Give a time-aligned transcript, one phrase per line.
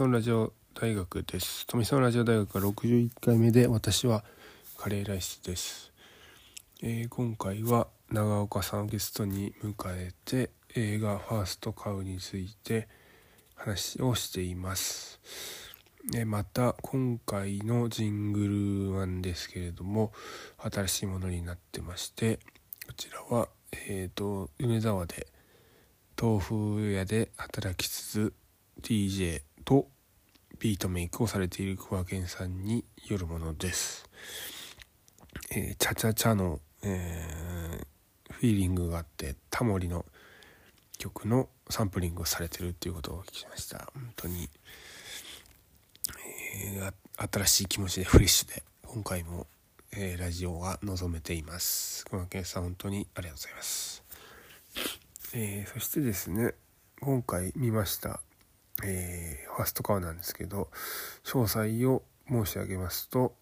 [0.00, 1.66] 富村ラジオ大学です。
[1.66, 4.24] 富村ラジオ大学61回目で私は
[4.78, 5.92] カレーライスです、
[6.82, 12.88] えー今回は長岡さんをゲストに迎えて映画「ファーストカウ」について
[13.54, 15.20] 話をしています。
[16.14, 20.14] えーまた今回のジングルなんですけれども
[20.56, 22.38] 新しいものになってまして
[22.86, 23.50] こちらは
[23.86, 25.26] えっ、と米沢で
[26.18, 28.32] 豆腐屋で働きつつ
[28.80, 29.86] DJ と
[30.60, 34.04] ビートメイクをされている桑健さんによるものです。
[35.50, 37.86] えーチャチャチャの、えー
[38.34, 40.04] フィーリングがあってタモリの
[40.98, 43.90] 曲のサンプリングをされてるっていうことを聞きました。
[43.94, 44.50] 本当に、
[46.76, 46.92] えー
[47.32, 49.46] 新しい気持ちでフレッシュで今回も、
[49.92, 52.04] えーラジオが望めています。
[52.04, 54.04] 桑健さん本当にありがとうございます。
[55.32, 56.54] えーそしてですね
[57.00, 58.20] 今回見ました、
[58.84, 60.68] えーファーストカウなんですけど
[61.24, 63.34] 詳細を申し上げますと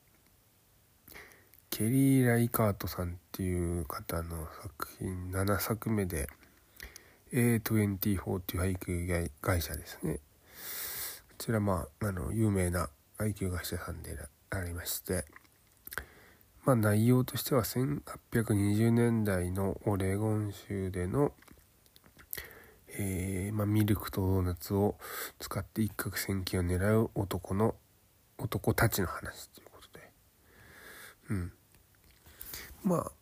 [1.71, 6.29] ケリー・ライカートさんっていう方の作品7作目で
[7.33, 10.15] A24 っていう配給会社ですね。
[10.15, 10.21] こ
[11.37, 12.89] ちらまああの有名な
[13.19, 14.17] 配給会社さんで
[14.51, 15.25] ありまして
[16.65, 21.33] まあ内容としては1820年代のオレゴン州での
[22.99, 24.97] えーまあ、ミルクとドーナツを
[25.39, 27.75] 使って一攫千金を狙う男の
[28.39, 30.11] 男たちの話ということで。
[31.31, 31.53] うん。
[32.85, 33.13] まあ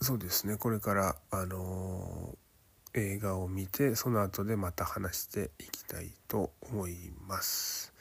[0.00, 0.56] そうですね。
[0.56, 2.50] これからあのー
[2.94, 7.92] 映画を見てその後でまた話していきたいと思います。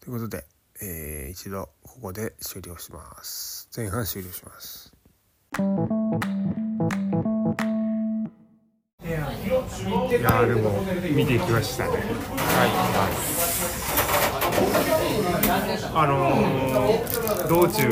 [0.00, 0.46] ということで、
[0.80, 3.68] えー一度ここで終了します。
[3.76, 4.92] 前半終了します。
[10.22, 11.90] やーでも見てきましたね。
[15.94, 17.88] あのー道中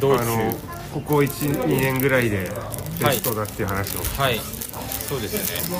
[0.00, 0.52] 道あの
[0.94, 2.50] ここ12年ぐらいで
[3.00, 4.38] ベストだっていう話を、はい。
[5.08, 5.78] そうですね。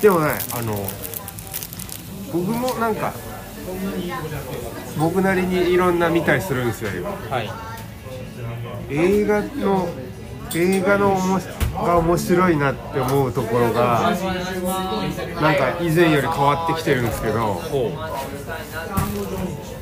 [0.00, 0.74] でもねあの
[2.32, 3.12] 僕もなんか
[4.98, 7.10] 僕なりにいろんな見たりするんですよ今。
[7.10, 7.50] はい。
[8.90, 9.88] 映画の
[10.54, 11.46] 映画のおもし
[11.82, 14.12] が面白いなって思うところが
[15.40, 17.60] なんか以前より変わってきてるんですけど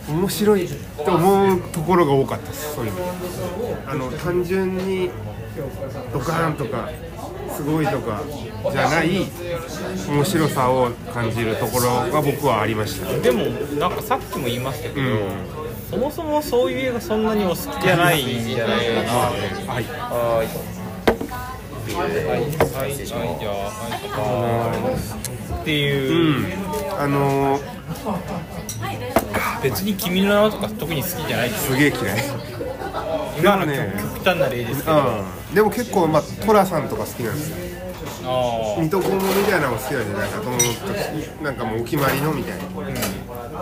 [0.09, 0.69] 面白い
[1.05, 3.11] と思うところが多かったですそういう意味で。
[3.87, 5.11] あの単純に
[6.13, 6.91] ドカーンとか
[7.51, 8.23] すごいとか
[8.71, 9.27] じゃない
[10.09, 13.13] 面白さを感じるところが僕はありました。
[13.19, 13.45] でも
[13.79, 15.31] なんかさっきも言いましたけど、うん。
[15.91, 19.03] そもそもそういう映画そんなにお好きじゃないんじゃないか。
[19.03, 19.11] な
[19.73, 19.85] はい。
[19.85, 20.45] は
[20.77, 20.80] い
[21.95, 23.27] はいはいはいじゃあは
[23.99, 24.83] い。
[24.83, 24.91] は
[25.57, 25.61] い。
[25.63, 26.45] っていう、うん。
[26.99, 27.63] あのー。
[29.63, 32.19] 別に君の名はとか特に好きじゃないですすげえ嫌い。
[33.39, 33.93] 今のね。
[34.15, 35.01] 極端な例ですけど、う
[35.53, 35.55] ん。
[35.55, 37.57] でも結構まあ寅さんとか好きなんですよ。
[38.23, 42.65] あ水戸黄門みたいなのも好きなんじゃないかと思ったなんかもうお決まりのみたいな。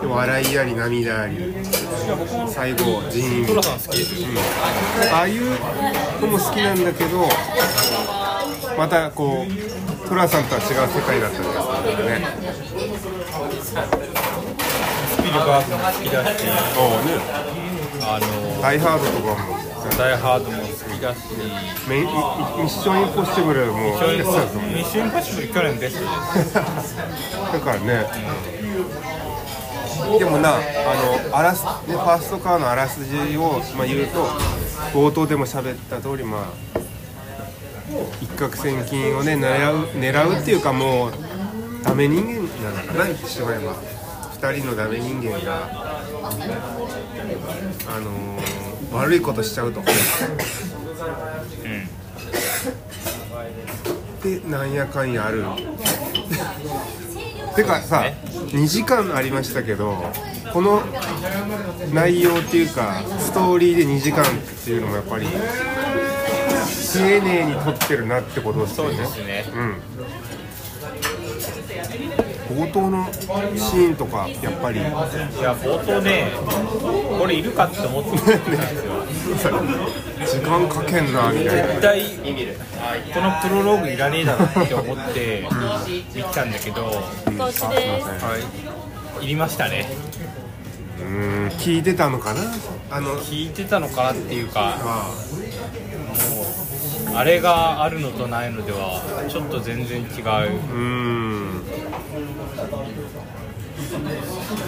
[0.00, 1.54] で笑いあり涙あり。
[2.48, 4.28] 最後人員あトラさん好きですよ、
[5.12, 5.42] ああいう
[6.20, 7.28] のも好きなんだけど
[8.78, 12.22] またこう寅さんとは違う世界だったりとかね。
[15.10, 16.46] スピルバーグも好きだし
[18.00, 19.58] あのダイハードとかも。
[19.98, 21.18] ダイハードも好きだし
[21.88, 26.04] メミッションインポッシブルもミッションインポッションインポッシブル去年ベスト
[26.38, 26.54] です。
[27.52, 28.06] だからね、
[30.18, 30.58] でもなあ
[31.30, 34.24] のあらす、ね、ファーストカーのあらすじを、まあ、言うと
[34.94, 36.78] 冒頭でも喋った通りまあ
[38.20, 41.12] 一攫千金をね狙う狙うっていうかもう
[41.84, 42.32] ダメ人間
[42.70, 43.04] なのかな。
[43.06, 43.74] 言ってしまえば
[44.32, 45.68] 二人のダメ人間が
[47.86, 49.82] あのー悪いことしちゃうと。
[54.22, 55.44] でなんやかんやある。
[57.54, 58.04] てかさ
[58.52, 59.96] 2時間ありましたけど
[60.52, 60.82] この
[61.92, 64.26] 内容っていうかストーリーで2時間っ
[64.64, 65.26] ていうのもやっぱり
[66.92, 69.74] 丁寧に撮ってるなってことですそうですねうん
[72.48, 74.90] 冒頭のシーンとかやっぱりいや
[75.54, 76.30] 冒頭ね
[77.18, 79.04] これいるかって思ってたんですよ
[80.26, 82.02] 時間かけんなみたいな絶対
[83.12, 85.46] このプロローグいらねえだろって思って
[86.14, 86.90] 見たんだけど、
[87.36, 89.24] 投資です。
[89.24, 89.86] いりましたね
[91.00, 92.40] うん聞いてたのかな
[92.90, 95.10] あの聞いてたのかなっていうかまあ
[97.14, 100.06] あれがあるのとないのではちょっと全然違う。
[100.72, 101.62] うん。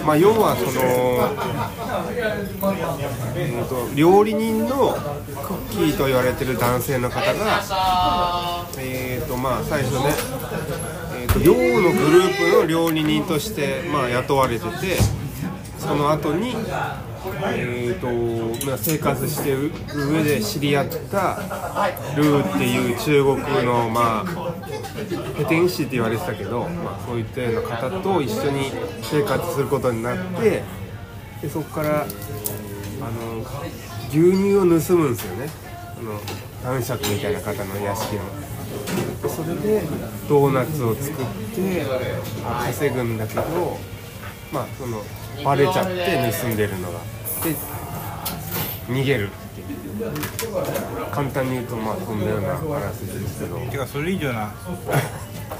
[0.05, 0.71] まあ要はその、
[3.35, 7.61] うんと料理人のクッキーと言われてる男性の方が
[8.79, 10.13] えーとまあ最初ね、
[11.21, 14.97] えー、と寮のグループの料理人として、まあ、雇われてて
[15.77, 16.55] その後に
[17.53, 21.39] えーとま、生活してる上で知り合った
[22.15, 24.55] ルーっていう中国のまあ
[25.37, 28.71] ペテン師って言われてたけど、まあ、そういったような方と一緒に
[29.01, 30.63] 生活することになって
[31.41, 33.39] でそこからあの
[34.09, 35.49] 牛乳を盗むんですよね
[35.97, 36.19] あの
[36.63, 38.21] 男爵みたいな方の屋敷の。
[39.29, 39.81] それで
[40.27, 41.85] ドーナツを作って
[42.65, 43.41] 稼ぐんだけど
[44.51, 45.01] まあその
[45.43, 46.99] バレちゃって盗んでるのが
[48.87, 49.67] 逃げるっていう。
[51.11, 53.57] 簡単に言うとまあそんなような話ですけど。
[53.59, 54.51] てかそれ以上な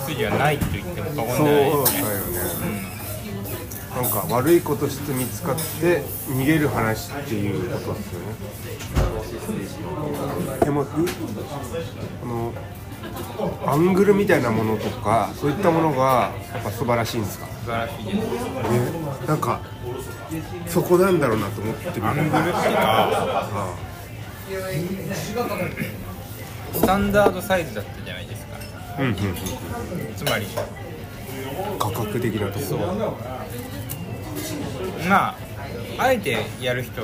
[0.07, 2.31] 筋はないと言っても過言そうではないだよね、
[3.95, 8.35] なんか悪いことして見つかって逃げる話っていうことですよね。
[10.63, 10.87] でもう
[12.23, 12.53] あの
[13.65, 17.45] アングルみたいなものとかそういったものがやっぱ素晴らしいんですか？
[17.47, 19.27] ね素晴らしいです。
[19.27, 19.59] なんか
[20.67, 22.53] そこなんだろうなと思ってみアングルっていうか
[22.83, 23.75] あ
[26.73, 28.57] スタンダードサイズだったじゃないですか
[28.99, 29.15] うんうんうん
[30.15, 30.47] つまり
[31.79, 33.17] 価格的なところ
[35.07, 35.35] まあ
[35.97, 37.01] あえてやる人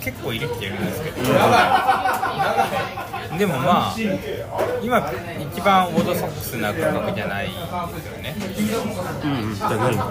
[0.00, 1.16] 結構いるっているんですけど。
[3.38, 3.94] でもまあ
[4.82, 5.12] 今
[5.54, 7.56] 一番オードソックスな価格じゃないです
[8.06, 8.34] よね。
[9.22, 9.54] うんうん。
[9.54, 10.04] じゃないんだ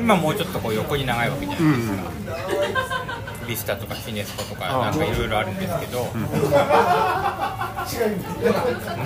[0.00, 1.98] 今もうちょっとこう横に長いわけじゃうないですんうん。
[1.98, 2.10] か、
[3.46, 6.08] ビスタとかシネスコとかなんかいろいろあるんですけど、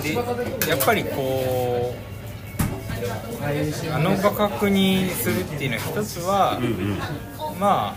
[0.01, 2.16] でやっぱりこう
[3.93, 6.59] あの価格にするっていうのは一つは、
[7.59, 7.95] まあ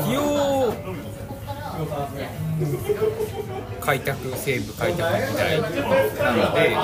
[0.00, 0.74] 企業
[3.80, 6.76] 開拓西部開拓時代なので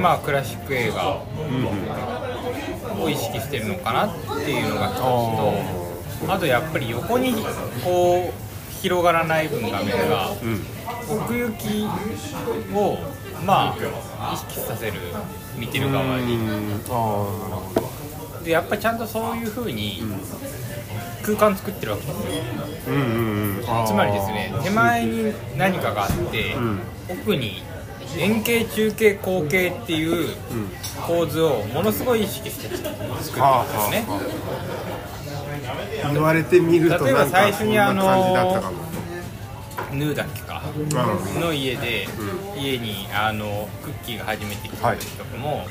[0.00, 1.22] まあクラシック映画
[3.00, 7.32] を意識してるのかなっていうのが一つとあとやっぱり横に
[7.84, 8.48] こう
[8.80, 10.30] 広がらない分画面が
[11.08, 11.86] 奥行き
[12.74, 12.98] を
[13.44, 14.94] まあ意識させる
[15.56, 16.38] 見てる側に。
[18.44, 20.02] でやっぱりちゃんとそういう風に
[21.22, 22.24] 空間作ってるわけですよ。
[22.88, 26.80] うんうんつまりですね手前に何かがあって、ん。
[27.08, 27.62] 奥に
[28.16, 30.36] 円形中形後形っていう
[31.06, 33.36] 構図をものすごい意識して作ってるんです
[33.90, 34.06] ね。
[36.12, 38.78] 言われてみると例えば最初にそんな感じだったかも、
[39.92, 40.62] ヌーだっけか。
[40.76, 41.40] うん。
[41.40, 42.08] の家で、
[42.58, 45.66] 家にあのクッキーが初めて来た時とかも、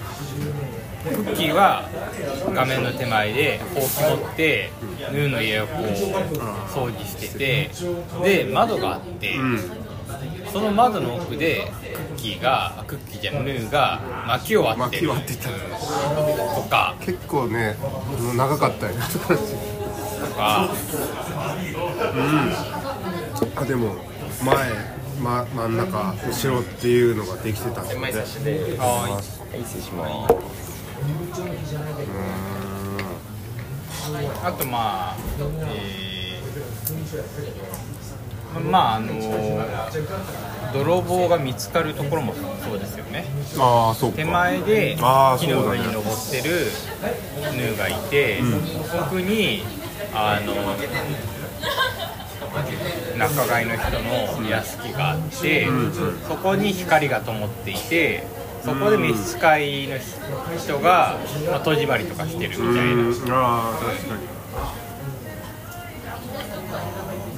[1.03, 1.89] クッキーは
[2.53, 4.71] 画面の手前でほうき持って、
[5.11, 7.69] ヌーの家をこう掃除してて
[8.23, 9.59] で窓があって、うん
[10.51, 15.07] その窓の奥でクッキーがあクッキーじゃんヌーが薪を割ってる。
[15.09, 15.49] 薪割ってた。
[15.49, 16.95] うんとか。
[17.01, 17.75] 結構ね
[18.35, 19.19] 長かったよと
[20.35, 20.69] か。
[23.55, 23.95] あでも
[24.43, 24.55] 前、
[25.21, 27.95] ま、真ん中後ろっていうのができてたんで。
[27.95, 28.77] は失礼
[29.81, 30.37] します。
[34.43, 35.15] あとまあ
[35.69, 36.47] えー
[38.71, 39.13] まああの
[40.73, 42.33] 泥棒が見つかるところも
[42.63, 43.25] そうですよね。
[43.59, 44.17] ああそうか。
[44.17, 45.01] 手前で木
[45.47, 46.67] の上に登ってる
[47.55, 48.39] ヌーがいて、
[48.99, 49.63] 奥に
[50.13, 50.53] あの
[53.17, 53.91] 仲買の人
[54.41, 55.67] の屋敷があって、
[56.27, 58.27] そこに光が灯っていて
[58.63, 59.97] そこで召使いの
[60.57, 61.17] 人が、
[61.49, 64.21] まあ、戸締まりとかしてるみたいな、うんああ確かに。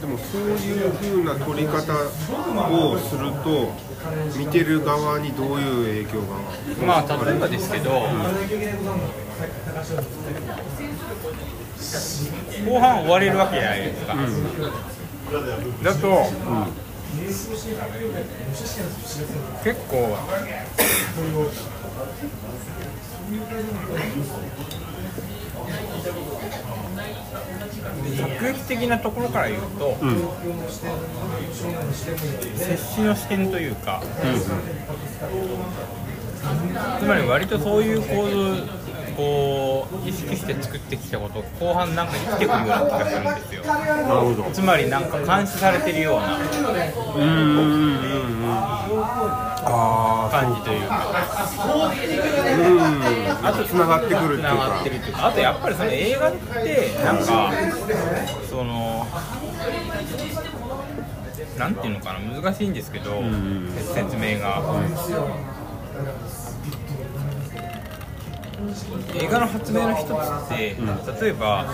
[0.02, 1.94] でもそういう風な撮り方
[2.72, 3.74] をすると
[4.38, 6.38] 見てる側にどういう影響が？
[6.88, 7.92] まあ例えばですけど、
[12.66, 14.16] 後半終われるわけじゃないですか、
[15.84, 16.26] だと、
[19.64, 20.18] 結構
[28.18, 29.98] 作劇的なところから言うと、
[32.56, 34.02] 接しの視点というか、
[37.00, 38.64] つまり割とそういう構図
[39.20, 43.64] こう意識して作ってきたこと後半なんか生きてくるような気がするんですよ。
[43.66, 44.50] なるほど。
[44.54, 48.50] つまりなんか監視されてるようなうんうんうんうん。
[49.66, 51.06] あ感じというか。
[52.60, 54.80] うんあとつながってくるっていうつながか。
[54.80, 57.52] ってるっていうかあとやっぱりその映画ってなんか
[58.50, 59.06] その
[61.58, 63.68] なんていうのかな難しいんですけど、ん。
[63.94, 64.64] 説明が、
[69.16, 70.12] 映画の発明の一つっ
[70.50, 70.76] て、
[71.22, 71.66] 例えば、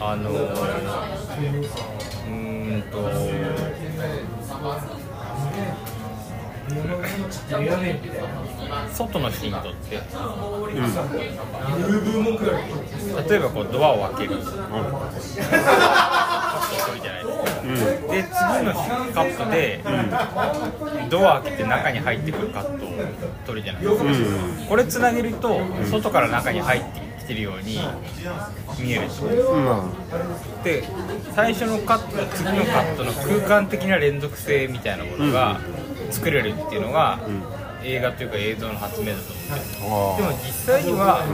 [0.00, 3.10] あのうーんと
[8.92, 9.96] 外のシーンとって、
[13.28, 14.40] 例えばこうドアを開ける。
[14.40, 14.60] カットを
[15.12, 16.21] 取るじゃない
[17.74, 18.74] で次の
[19.14, 19.80] カットで、
[21.10, 22.88] ドア開けて中に入ってくるカットを
[23.46, 24.04] 取るじゃないですか、
[24.68, 25.60] これつなげると
[25.90, 27.80] 外から中に入ってきてるように
[28.78, 29.64] 見えるとうん。
[29.64, 29.92] ま
[30.64, 30.84] で
[31.34, 35.60] 最初のカットと次のカットの空間的な連続性みたいなものが
[36.10, 37.20] 作れるっていうのが、
[37.84, 39.32] 映画というか映像の発明だと
[39.84, 41.24] 思ってでも実際には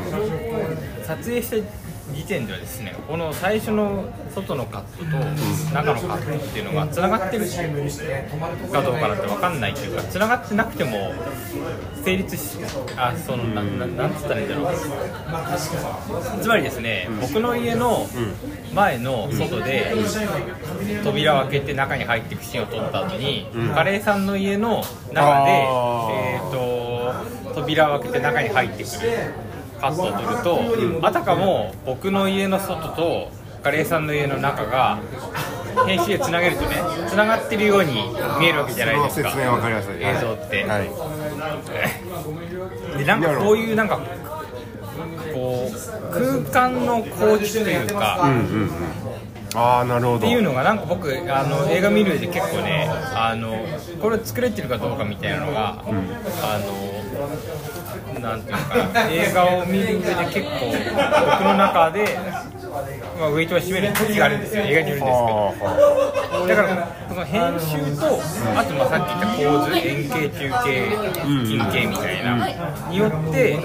[1.04, 7.46] 撮影した時点ではですねこの最初の外のカットと中のカットっていうのがつながってる
[8.72, 11.12] かどうかなんて分かんないっていうかつながってなくても
[12.04, 12.58] 成立し
[12.96, 14.74] あそのなななんつったらいいんだろう。
[16.40, 18.06] つまりですね僕の家の
[18.74, 19.92] 前の外で
[21.04, 28.86] 扉を開けて中に入っていくシーンを撮った後に、カレーさんの家の中で、えー、と扉を開けて中に入ってくる
[29.80, 33.30] カットを撮ると、あたかも僕の家の外と
[33.62, 34.98] カレーさんの家の中が
[35.86, 36.76] 編集でつなげるとね
[37.08, 37.92] つながってるように
[38.40, 39.30] 見えるわけじゃないですか。
[39.30, 39.94] 説明わかりやすい。
[40.00, 40.78] 映像って、は
[42.94, 42.98] い。
[42.98, 44.00] でなんかこういうなんか
[45.32, 45.72] こう
[46.12, 48.70] 空間の構築というか、うんうんうん。
[49.54, 50.18] ああなるほど。
[50.18, 53.54] っていうのがなんか僕あの映画見る上で結構ねあの
[54.00, 55.92] これ作れてるかどうかみたいなのが、あの
[58.20, 62.18] なんていうのかな映画を見る上で結構僕の中で、
[63.18, 64.62] まあ、ウェイトを占める時があるんですよ。
[64.62, 65.54] 映画によるんですけど。
[66.30, 68.20] あだからその編集と
[68.56, 70.64] あとまあさっき言った構図円形中形
[71.46, 72.48] 近形みたいな
[72.90, 73.58] によって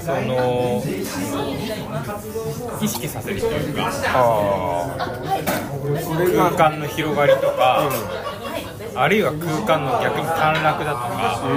[0.00, 0.82] その
[2.82, 3.90] 意識させるというか
[6.16, 7.90] 空が間の広がりとか
[8.94, 11.48] あるいは空間の逆に短絡だとかう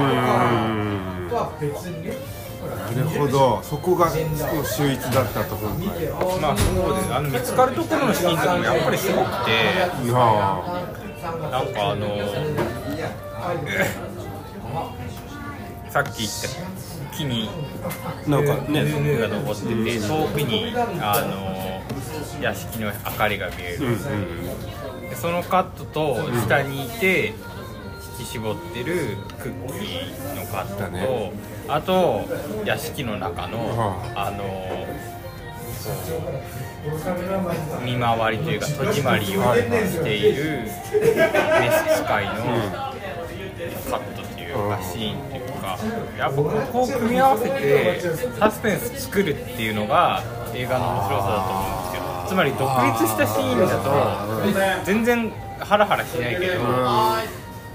[0.79, 0.93] ん
[2.92, 3.62] なるほど。
[3.63, 6.08] そこが秀逸だったと今回
[6.42, 7.13] まあそうです。
[7.13, 9.52] あの見つかるところのシーンとかもやっぱりすごくて
[10.13, 10.88] あ
[11.52, 12.08] なんかあの
[15.90, 17.50] さっき言った木に
[17.84, 27.34] あなんかねヌーが登ってて遠くにあの屋敷の明かりが見える、うんうんでそのカットと下にいて
[28.18, 31.34] 引き絞ってるクッキーのカットと、
[31.67, 32.22] あと
[32.65, 34.32] 屋敷の中の、はあ。
[34.32, 35.03] の
[37.84, 42.34] 見回りというか戸締まりをしている召使いの
[43.89, 45.77] カットというかシーンというか
[46.17, 48.00] やっぱここを組み合わせて
[48.39, 52.03] サスペンス作るっていうのが映画の面白さだと思うんですよ。
[52.29, 56.62] つまり独立したシーンだと全然ハラハラしないけど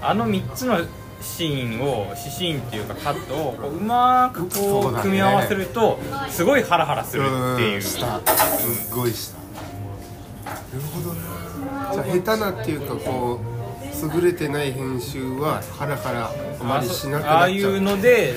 [0.01, 0.79] あの3つの
[1.21, 5.99] シーンを指シーンっていうかカットをこううまくこそう組み合わせると
[6.29, 7.75] すごいハラハラするっていう。
[7.75, 7.81] うん。
[7.81, 8.19] した
[8.57, 11.19] すっごいしたなるほどね
[11.93, 18.35] じゃあ下手なっていうかこう優れてない編集はハラハラあまりしなくああなっちゃいううので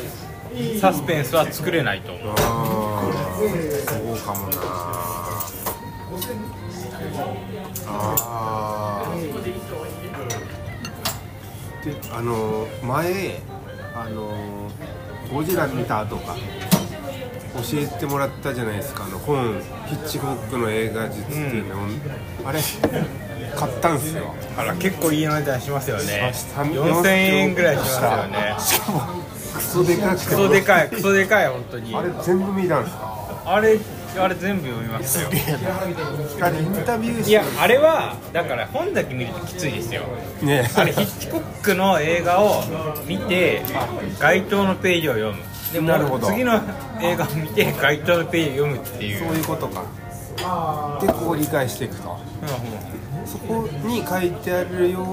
[0.80, 3.02] サスペンスは作れないと思うああ
[3.38, 4.52] そうかもな
[7.86, 8.81] ああ
[12.12, 13.40] あの前
[13.94, 14.70] あの
[15.32, 16.36] ゴジラ見た後か。
[17.54, 19.04] 教えてもらったじゃないですか。
[19.04, 21.74] あの本ヒッチコックの映画術っていうの。
[21.74, 21.78] を、
[22.46, 22.60] あれ
[23.54, 24.34] 買ったんすよ。
[24.56, 26.32] あら結構いい値段しますよね。
[26.32, 28.56] さ4000円ぐらいしますよね。
[28.58, 29.00] しかも
[29.54, 30.24] クソでかくて。
[30.24, 31.94] クソでかいクソでかい本当に。
[31.94, 33.42] あれ全部見たんすか？
[33.44, 33.78] あれ
[34.18, 35.28] あれ全部読みますよ。
[36.40, 40.02] あれインタビューいやあれはだから本だけ見るときついですよ。
[40.42, 42.62] ねあれヒッチコックの映画を
[43.06, 43.62] 見て
[44.18, 45.42] 該当のページを読む。
[45.72, 46.26] でもなるほど。
[46.26, 46.60] 次の
[47.00, 49.18] 映画を見て該当のページを読むっていう。
[49.26, 49.84] そういうことか。
[51.00, 52.18] でこう理解していくと。
[53.24, 55.06] そこに書いてあるよ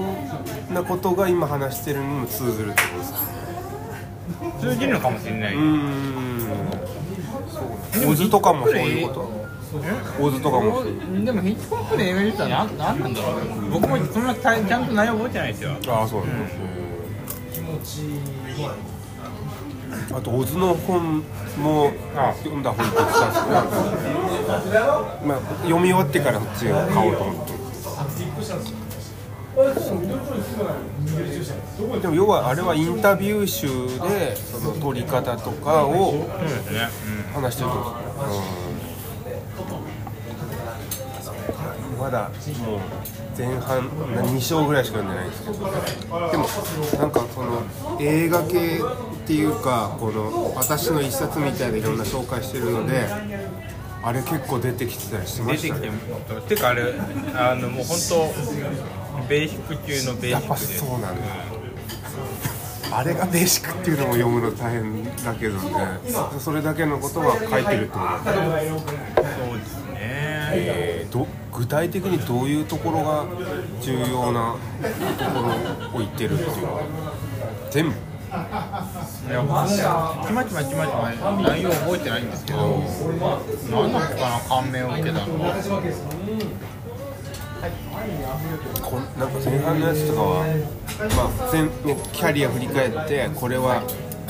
[0.70, 3.20] うなことが今話してるのにも通ずるってことですか。
[4.60, 6.29] 通じるのかもしれない、うーん
[8.06, 9.40] オズとかもそういうこと？
[10.20, 10.82] オズとかも
[11.24, 15.70] でもヒッチコックの映画で言ったら何なんだろう僕もそんなたちゃんと内容覚えてないですよ。
[15.88, 16.28] ああそうなん
[20.10, 21.22] だ、あとオズの本
[21.58, 21.92] も
[22.42, 24.84] 読んだ本って言ってたんですけど、
[25.24, 27.52] まあ、読み終わってからそっちを買おうと思って
[32.00, 33.66] でも要はあれはインタビュー集
[34.08, 36.28] でその撮り方とかを
[37.34, 37.90] 話してると思
[41.90, 41.96] う。
[41.96, 42.30] ん、まだ
[42.64, 42.80] もう
[43.36, 45.54] 前半2章ぐらいしか読んでないんですけど。
[46.30, 46.46] でも
[46.98, 47.62] なんかその
[48.00, 53.06] 映画系っていうかこの私の一冊みたいないろんな紹介してるので
[54.02, 55.90] あれ結構出てきてたりしうん、ま出てきてし
[56.28, 56.94] たねてかあれ
[57.34, 58.99] あのもう本当
[59.30, 61.22] ベーシック中のベーシやっぱックでそうなんだ。
[62.92, 65.60] あれがベーシックっていうのも読むの大変だけどね。
[66.40, 69.96] それだけのことが書いてるってことだそうですね。
[70.00, 73.26] えーど具体的にどういうところが
[73.82, 74.56] 重要な
[75.18, 75.42] とこ
[75.92, 76.80] ろを言ってるっていうの
[77.70, 77.90] 全部。
[77.90, 78.32] い
[79.32, 79.42] や
[80.26, 82.58] ちまちまちまちま内容覚えてないんですけど
[83.72, 85.26] 何だったかな感銘を受けたの
[87.60, 90.46] こんなんか前半のやつとかは、
[91.16, 91.70] まあ前ね、
[92.12, 93.82] キャリア振り返ってこれは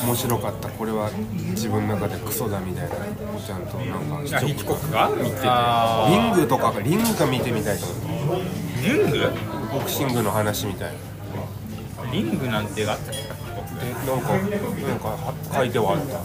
[0.03, 1.11] 面白かったこれは
[1.51, 5.11] 自分の中でクソだみたいなのをちゃんとなんかあヒッチコックが？
[5.11, 8.40] 見ててリングとかがリングが見てみたいと思う
[8.83, 9.31] リング？
[9.73, 10.93] ボクシングの話みたい
[12.11, 13.21] リングなんてがあったっけ？
[13.21, 16.19] でなんかなんかは書いてはあった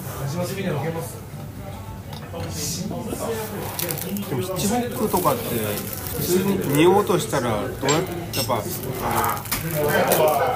[4.29, 5.43] でもヒッチホックとかって
[6.17, 8.69] 普通に見ようとしたらどうやってやっぱフ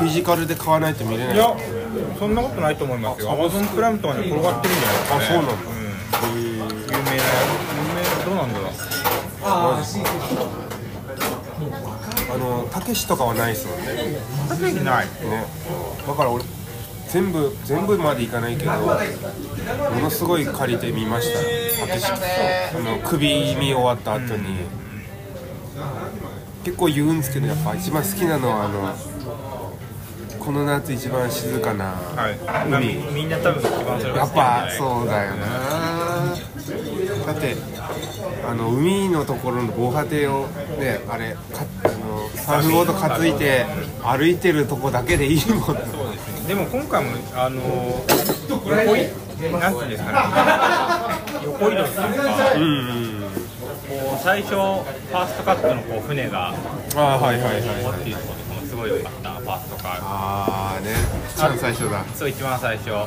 [0.06, 1.36] ィジカルで買わないと見れない？
[1.36, 1.56] いや
[2.18, 3.32] そんなことないと思いますよ。
[3.32, 5.54] アマゾンプライムとかに転がってるんじゃないですか、ね、あそうなんだ。
[6.22, 6.98] うん、有名な有
[7.96, 8.72] 名どうなんだろう。
[12.32, 13.86] あのたけしとかはないですもんね。
[14.48, 15.06] 確かにない。
[15.06, 15.46] ね。
[16.06, 16.44] だから俺
[17.10, 18.88] 全部全部までいかないけども
[20.00, 21.40] のすごい借りてみました。
[21.42, 24.60] よたけしあの首見終わった後に、
[26.64, 28.96] 結構言うんですけどやっぱ一番好きなのはあの
[30.40, 32.38] この夏一番静かなはい。
[32.68, 32.96] 海。
[33.14, 33.64] みんな多分
[34.16, 35.48] やっぱそうだよな。
[37.26, 37.56] だって
[38.48, 40.48] あの海のところの防波堤を
[40.80, 41.40] ねあれか
[41.84, 43.66] あのサーフボード担いで
[44.04, 47.62] 歩いてるとこだけでいいもんそうですねでも今回もあの
[48.50, 51.46] 横いなんていうんですかね。
[51.46, 52.66] 横移動っていうかうんう
[53.20, 53.22] ん。
[53.22, 58.02] こう最初ファーストカットのこう船がああはいはいはいはい。
[58.02, 60.96] っていうところとかもすごい良かったファーストカーああね。
[61.36, 62.04] 一番最初だ。
[62.16, 63.06] そう一番最初、うん、あ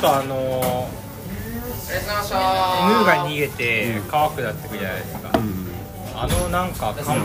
[0.00, 0.46] とあのありがと
[1.66, 2.38] うございました
[2.86, 5.66] 犬が逃げて川下ってくじゃないですか、うん。
[6.14, 7.18] あのなんかかん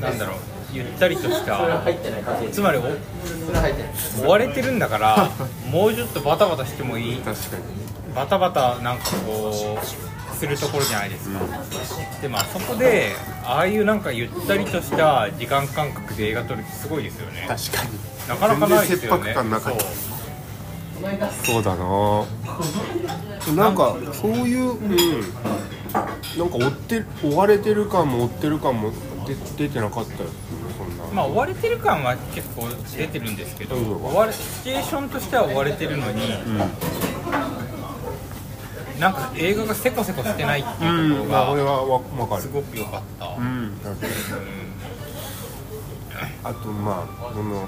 [0.00, 1.56] なんだろうゆったりとした。
[1.56, 2.78] 入ってない感じつまり
[4.22, 5.30] 追われてるんだから
[5.70, 7.20] もうちょっとバタバタしてもいい。
[7.20, 7.62] 確かに。
[8.14, 11.38] バタバタなんかこうするところじゃないですか、
[12.22, 13.12] でもあそこで
[13.44, 17.44] ああいうなんかゆったりとした時間感覚で映画撮るってすごいですよね。
[17.46, 17.90] 確かに。
[18.28, 19.24] なかなかないですよね。
[19.24, 19.84] 全然切迫感なかった。
[21.44, 21.62] そう。
[21.62, 23.64] だな。
[23.64, 25.20] なんかそういううん。
[25.90, 28.92] なんか追って追われてる感も追ってる感も
[29.26, 29.34] 出
[29.66, 30.22] 出てなかった。
[30.22, 30.28] よ
[31.12, 34.04] まあ追われてる感は結構出てるんですけど、うん。
[34.04, 36.30] 追われシチュエーションとしては追われてるのに、
[38.98, 41.30] なんか映画がせこせこしてないっていうところうん。
[41.30, 42.42] まあ俺がはわ分かる。
[42.42, 43.72] すごく良かった、うん。
[46.44, 47.66] あとまあこの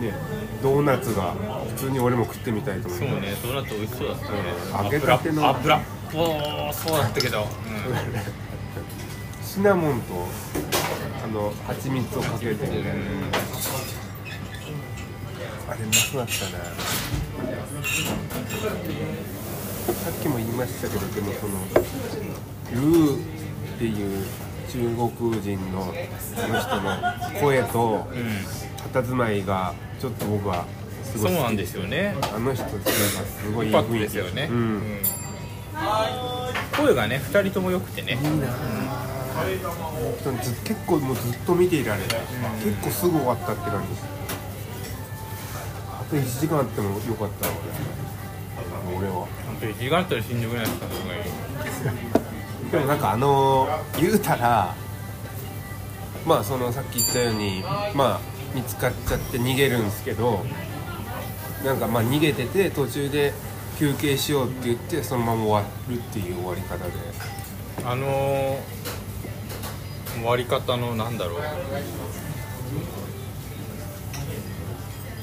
[0.00, 0.14] ね
[0.62, 1.34] ドーナツが
[1.68, 2.98] 普通に俺も食ってみたいと思う。
[3.00, 4.38] そうねドーナツ美味しそうだったね。
[4.78, 4.84] うん。
[4.84, 7.46] 揚げたての油油おーそうだったけど、
[9.50, 10.14] シナモンと
[11.24, 12.66] あの蜂蜜をかけて。
[12.66, 12.84] るね
[15.68, 16.52] あれうまそうだったね
[19.92, 21.58] さっきも言いましたけどでもその
[22.74, 24.24] ルーっていう
[24.68, 28.18] 中国人のあの人の声とうん。
[28.20, 28.26] うん
[28.92, 30.64] 佇まいがちょっと僕は
[31.04, 32.16] すごいそうなんですよね。
[32.22, 33.98] あの人ってなんかすごいい雰囲気。
[34.00, 34.56] ですよね、うん。
[34.56, 35.02] うん。
[36.76, 38.14] 声がね2人とも良くてね。
[38.14, 38.79] いいなぁ
[40.42, 42.08] ず結構もうずっと見ていられる、
[42.62, 43.88] 結構すぐ終わったって感じ。
[45.88, 47.54] あと1時間あってもよかったわ。
[48.88, 49.14] 俺俺は。
[49.14, 49.28] 本
[49.60, 54.74] 当に時間あったら新宿のやつかすごいでもなんかあのー言うたら
[56.26, 57.62] まあそのさっき言ったように
[57.94, 58.20] まあ
[58.54, 60.44] 見つかっちゃって逃げるんですけど
[61.64, 63.32] なんかまあ逃げてて途中で
[63.78, 66.92] 休憩しようって言ってそのまま終わるっていう終わり方で。
[67.82, 68.58] あのー、
[70.20, 71.40] 終わり方のなんだろう。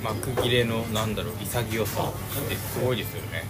[0.04, 1.34] 幕切れのなんだろう。
[1.44, 3.44] 潔さってすごいですよね。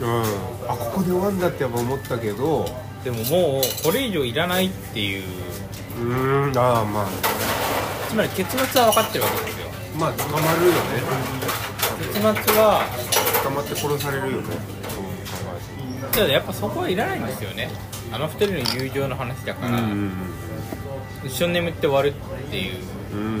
[0.00, 0.22] うん。
[0.68, 2.68] あここで終わんだってやっぱ思ったけど。
[3.04, 5.24] でももうこれ以上いらないっていう。
[6.00, 7.06] うーんああまあ。
[8.08, 9.68] つまり結末は分かってるわけですよ。
[9.98, 10.78] まあ捕まるよね。
[11.98, 12.86] 結末は。
[13.42, 14.76] 捕まって殺されるよね。
[16.12, 17.68] ただやっぱそこはいらないんですよね
[18.12, 20.12] あの二人の友情の話だから、うん。
[21.24, 22.74] 一緒に眠って終わるっていう。
[23.12, 23.40] うん。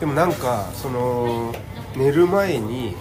[0.00, 1.54] でもなんかその
[1.96, 2.96] 寝る前に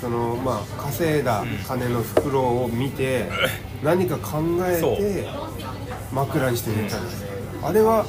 [0.00, 3.28] そのまあ稼いだ金の袋を見て
[3.82, 5.28] 何か考えて
[6.12, 7.24] 枕にして寝たんです。
[7.62, 8.06] あれは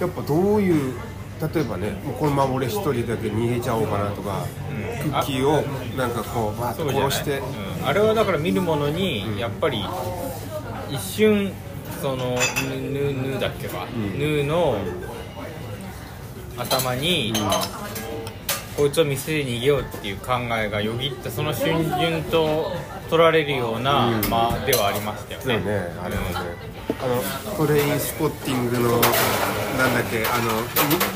[0.00, 0.94] やっぱどういう
[1.54, 4.46] 例えばねもうこのまま俺一人だけ逃げちゃおうかなとか、
[5.02, 5.62] クッキーを
[5.96, 7.44] なんかこうバーッと殺してうん
[7.84, 9.84] あれはだから見るものにやっぱり
[10.90, 11.52] 一瞬
[12.00, 12.36] その
[12.68, 14.18] ヌヌヌーだっけか、ん。
[14.18, 14.76] ヌーの
[16.58, 17.32] 頭に、
[18.76, 22.72] こいつを見せて逃げようっていう考えがよぎったその瞬順と
[23.08, 24.28] 取られるような、うん。
[24.28, 25.64] まあではありましたよね。
[25.64, 26.74] ねあれはね。
[27.00, 27.06] あ
[27.50, 30.62] のトレインスポッティングのなんだっけあの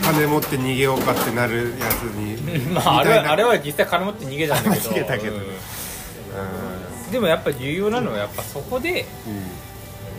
[0.02, 4.88] 金持って逃げようかってなるやつに まああれあれは実際金持って逃げたんだけど。
[4.90, 5.36] 逃げたけど。
[5.36, 5.42] うん。
[5.42, 5.44] う
[7.10, 9.04] でもやっぱ重要なのはやっぱそこでん。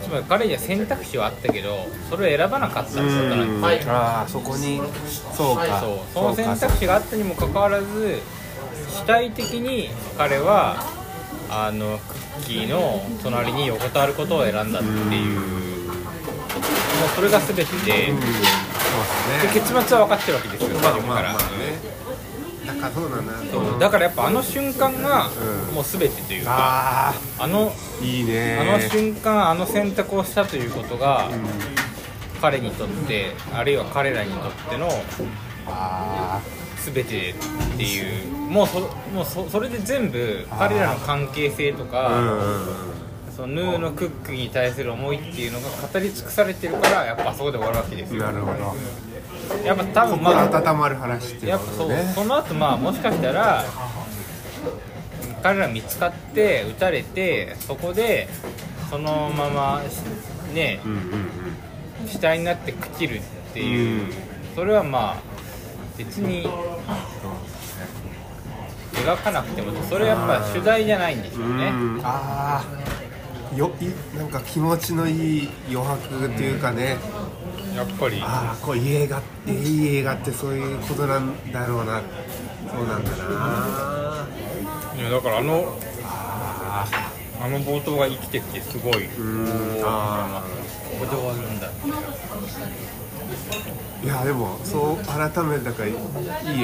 [0.03, 3.93] つまり彼には選択肢はあったけどそれを選ばなかったってことなんですよ。
[3.93, 4.81] ああそこに。
[5.33, 5.79] そうか。
[5.81, 5.99] そう。
[6.13, 8.19] その選択肢があったにもかかわらず
[8.95, 10.77] 主体的に彼は
[11.49, 15.39] あのクッキーの隣に横たわることを選んだっていう。
[15.39, 18.11] もうそれが全てで。
[18.11, 18.19] うん。
[18.19, 19.53] そうでですね。
[19.53, 21.03] 結末は分かってるわけですよまあから。
[21.03, 21.37] まあまあね。
[21.39, 21.68] だ
[22.75, 23.17] からそうだ。
[23.51, 23.79] そう。
[23.79, 25.75] だからやっぱあの瞬間がうん。
[25.75, 28.57] もう全てというかああのあいいね。
[28.59, 31.29] あの瞬間あの選択をしたということが
[32.41, 34.89] 彼にとってあるいは彼らにとっての
[35.67, 36.41] あ
[36.85, 37.35] 全てっ
[37.77, 38.39] ていう。
[38.49, 38.79] もうそ
[39.13, 42.09] もうそそれで全部彼らの関係性とあか、
[43.39, 48.21] そのヌーのクックに対する思いっていうのが語り尽くされてるからやっぱそこで終わるわけですよ。
[48.21, 49.65] なるほど。
[49.65, 53.63] やっぱ多分まあ心温まる話っていうやっぱそう、その後まあもしかしたら
[55.41, 58.27] 彼ら見つかって撃たれてそこで
[58.89, 59.81] そのまま
[60.53, 62.07] ねうんうんうん。
[62.09, 63.21] 死体になって朽ちるっ
[63.53, 64.11] ていう、うん。
[64.53, 65.17] それはまあ
[65.97, 66.45] 別に
[68.91, 71.69] 描かなくてもそれはやっぱ主題じゃないんでしょうね。
[71.69, 72.01] うん。
[72.03, 73.08] ああ
[73.55, 76.97] よいなんか気持ちのいい余白っていうかね、
[77.75, 78.21] やっぱり。
[78.21, 82.01] ああこういい映画いい映画ってそういうことなんだろうな。
[82.71, 84.27] そうなんだな。
[84.97, 86.85] いやだからあのあ
[87.41, 88.93] あの冒頭が生きててすごい。
[89.05, 89.81] ーうん。
[89.83, 90.43] あ
[90.91, 91.89] ここで終わるんだー。
[94.01, 95.97] いやでもそう改めてだからいい映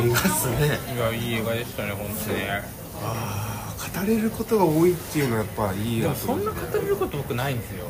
[0.09, 0.79] 画っすね。
[0.95, 2.63] いやいい映画でしたね本当ね
[3.03, 3.54] ああ
[4.01, 7.85] 語れることが多いっていうのはやっぱいい映画でもそんな語れること僕ないんですよ。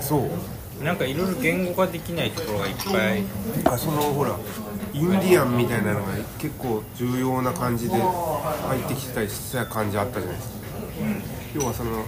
[0.00, 0.84] そう。
[0.84, 3.22] なんかいろいろ言語化できないところがいっぱい。
[3.64, 4.38] あそのほら
[4.92, 10.54] インディアンみたいなのが結構重要な感じで入ってきてたりした感じあったじゃないですか、
[11.54, 12.04] 要はその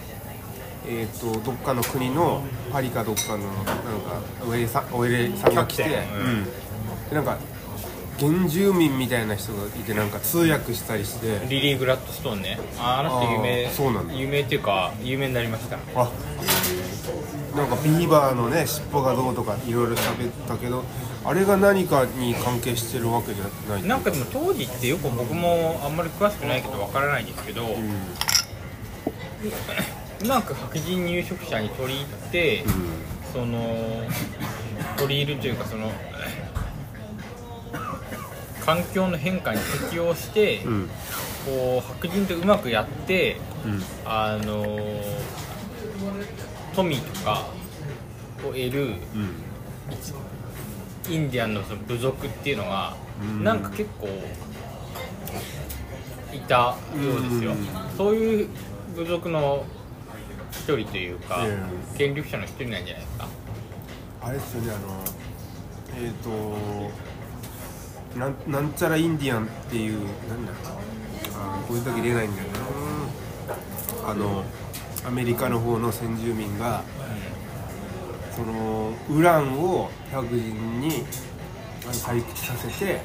[0.89, 5.87] えー、とどっかの国のパリかどっかのなんかお偉さんが来て、う
[6.29, 6.45] ん。
[6.45, 6.51] で
[7.13, 7.39] なんか
[8.19, 11.47] 原住民みたいな人がいてなんか通訳したりして。
[11.49, 12.59] リリー・グラッドストーンね。
[12.79, 13.71] ああの人有名。
[13.71, 14.15] そうなんだ。
[14.15, 15.77] 有名っていうか有名になりました。
[15.95, 16.11] あ
[17.57, 20.85] なんかビーバーのね尻尾がどうとかいろいろ喋ったけど
[21.25, 27.73] あれが何かに関係してるわけじゃないなんかでも当時ってよく僕もあんまり詳しくないけどわからないんですけど、うん。
[30.23, 32.65] うまく白人入植者に取り入って、
[33.33, 34.05] その
[34.97, 35.91] 取り入るというかその
[38.67, 40.73] 環境の変化に適応して、うん。
[40.73, 40.91] うん
[41.47, 43.83] こう白人とうまくやってうん。
[44.05, 44.65] あの
[46.75, 47.47] 富とか
[48.45, 48.95] を得るうん。
[51.09, 53.45] インディアンのその部族っていうのが、うん。
[53.45, 54.09] なんか結構
[56.35, 56.77] いたよ
[57.17, 57.97] うですよ、うん。
[57.97, 58.49] そういう
[58.97, 59.65] 部族の
[60.51, 63.29] 一人というか、うん権力者の一人なんじゃないですか。
[64.21, 65.05] あれですよねあの
[66.05, 66.31] えっ、と
[68.19, 70.53] なんなんちゃらインディアンっていうなんだ
[71.35, 74.11] あこういう時入れないんだよな。
[74.11, 74.45] あの
[75.07, 76.83] アメリカの方の先住民が
[78.35, 81.05] そのウランを白人に
[81.93, 83.01] 採掘させて、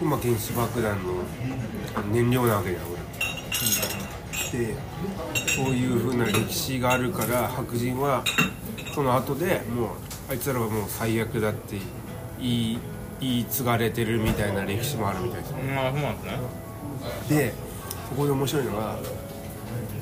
[0.00, 1.22] 今原子爆弾の
[2.12, 3.08] 燃料なわけじゃんウラン
[4.52, 4.74] で
[5.54, 8.24] そういう風な歴史があるから白人は
[8.94, 9.88] その後でもう
[10.30, 11.76] あいつらはもう最悪だって
[12.40, 12.78] 言い
[13.20, 15.52] 言い継がれてるみたいな歴史もあるみたいです。
[15.52, 16.28] ねまあそうなんで
[17.26, 17.36] すね。
[17.36, 17.54] で
[18.08, 18.96] そこで面白いのが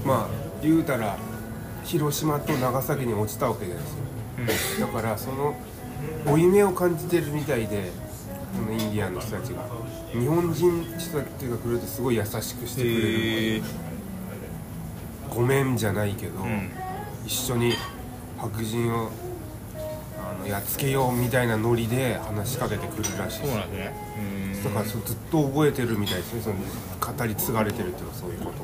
[0.05, 0.29] まあ
[0.63, 1.17] 言うたら
[1.85, 3.77] 広島と長崎に落ちたわけで
[4.53, 5.55] すよ、だからその
[6.25, 7.91] 負い目を感じてるみたいで
[8.55, 9.63] このインディアンの人たちが。
[10.13, 13.63] 日本人人たちが来るとすごい優しくしてくれる
[15.29, 16.71] ごめんじゃないけど、ん。
[17.27, 17.75] 一緒に
[18.39, 19.11] 白人を
[20.49, 23.93] やっつけようみたいなノリで話しかけてくるらしいそうなんね。
[24.19, 24.65] うん。
[24.65, 26.35] だからそうずっと覚えてるみたいです。
[26.35, 26.57] ねその
[27.17, 28.59] 語り継がれてるっていうのはそういうこと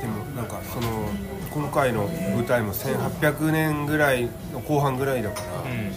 [0.00, 1.08] でもなんかその
[1.50, 5.92] 今回の舞台も1800年ぐらいの後半ぐらいだから、うん。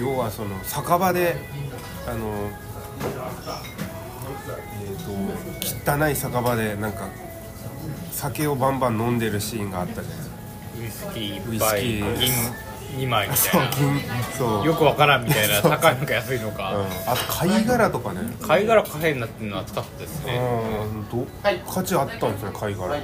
[0.00, 1.36] 要はその酒場で
[2.06, 2.50] あの
[4.80, 7.08] えー、と汚い酒場でなんか
[8.10, 10.36] 酒をバンバン飲んでるシーンがあったじゃないですか。
[10.80, 12.18] ウイスキーウイスキー。
[12.18, 12.32] 銀
[12.96, 13.72] 2枚みそたいな。
[14.36, 18.20] そうよくわからんみたいな 高いのか安いのか、うん、あと貝殻とかね。
[18.46, 20.40] 貝殻貨幣になってるのは熱かったですね、
[21.12, 21.20] うん。
[21.20, 21.26] ど
[21.70, 23.00] 価値あったんですね貝殻、い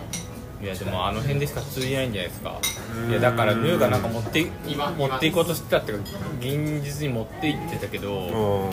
[0.67, 2.59] やでもあの辺でしか通じないんじゃないですか。
[3.09, 4.47] いやだからヌーがなんか持って
[4.97, 6.05] 持っていこうとしてたっていうか
[6.41, 8.71] 現実に持って行ってたけどうん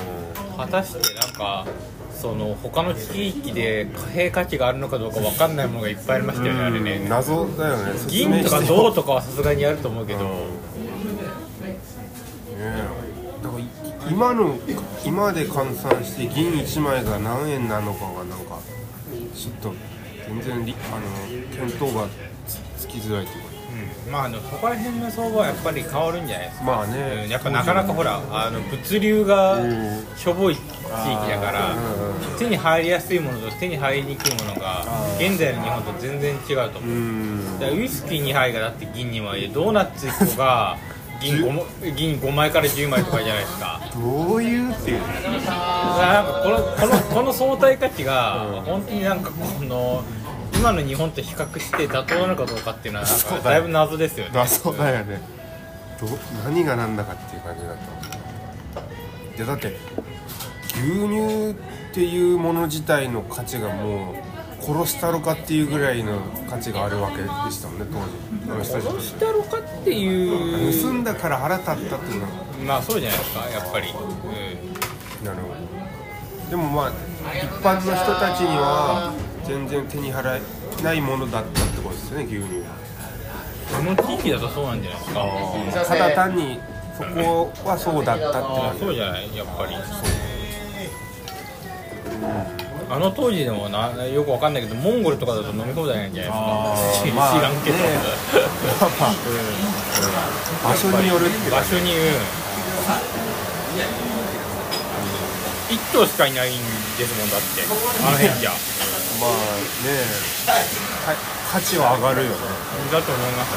[0.62, 1.65] 果たしてなんか
[2.13, 7.08] その他の地域で貨幣価値があるのかどうかわかんないものがいっぱいありましたよねあれね。
[7.10, 7.93] 謎だよね。
[7.93, 10.19] 説銀とか銅とかはさすがにあると思うけど。
[10.19, 10.28] ね
[12.60, 12.88] え。
[13.43, 13.67] だからい
[14.12, 14.56] 今の
[15.04, 18.60] 今で換算して銀1枚が何円なのかがなんか
[19.34, 19.74] ちょっと
[20.28, 22.08] 全然りあの見当が
[22.47, 23.45] つつきづらいというか。
[23.45, 23.51] うん
[24.12, 26.65] まああのそこら辺の相場はやっぱり変わるんじゃないですか。
[26.65, 27.21] まあね。
[27.24, 30.06] うんやっぱなかなかほらあの物流がうん。
[30.17, 32.38] しょぼい地域だからうん。
[32.38, 34.84] 手に入りやすいものと手に入りにくいものが
[35.17, 36.89] 現在の日本と全然違うと思う。
[36.91, 37.60] うん。
[37.60, 40.78] だからウイスキー2杯がだって銀2枚でドーナツ1個が
[41.21, 43.80] 銀 5, も銀5枚から10枚とかじゃないですか。
[43.95, 45.02] どういうっていう。
[45.02, 46.58] なんかこの
[46.89, 48.62] このこの相対価値がうん。
[48.63, 50.04] 本当になんかこの
[50.62, 54.32] 今の日本と比較して妥当なのかどうかっていうのはだだいぶ謎ですよね。
[54.32, 55.19] 謎だよね。
[56.00, 56.06] ど
[56.45, 57.78] 何が何だかっていう感じだっ
[58.76, 59.76] たでだって
[60.67, 61.50] 牛乳
[61.89, 64.13] っていうもの自体の価値がも
[64.60, 67.97] う殺したろかっていうぐらいの価値があるわけでしたもんね当
[68.45, 68.54] 時。
[68.54, 72.30] あの人たち殺したろかっていう盗んだから腹立ったっていうのは。
[72.67, 75.56] まあそうじゃないですかやっぱり、うなるほど。
[76.52, 76.91] でもまあ
[77.36, 79.12] 一般の人たちには
[79.46, 83.82] 全然手に払えないものだったってことですよね牛乳は。
[83.82, 85.86] ん、この地域だとそうなんじゃないですか。
[85.86, 86.60] ただ単に
[86.98, 89.76] そこはそうだったってああそうじゃないやっぱり。
[92.92, 97.08] あの当時でもなよくわかんないけどモンゴルとかだと飲み放題なんじゃないですか。
[97.08, 97.84] 知まあ知らんけど、ね
[99.00, 99.14] まあ
[100.70, 102.12] 場所による場所にうん
[105.72, 106.60] 一頭しかいないん
[106.98, 107.64] ですもんだって。
[108.06, 108.52] あの辺じゃ
[109.22, 109.94] まあね
[111.06, 111.14] か
[111.54, 112.36] 価値は上がるよね。
[112.92, 113.52] だと思います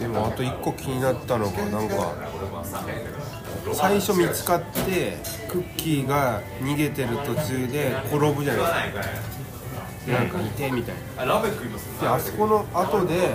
[0.00, 2.14] でもあと一個気になったのがなんか
[3.74, 5.16] 最初見つかって
[5.50, 9.31] クッキーが逃げてる途中で転ぶじゃないですか。
[10.06, 11.40] なんかいてみたいな。
[11.40, 13.30] であそこの後で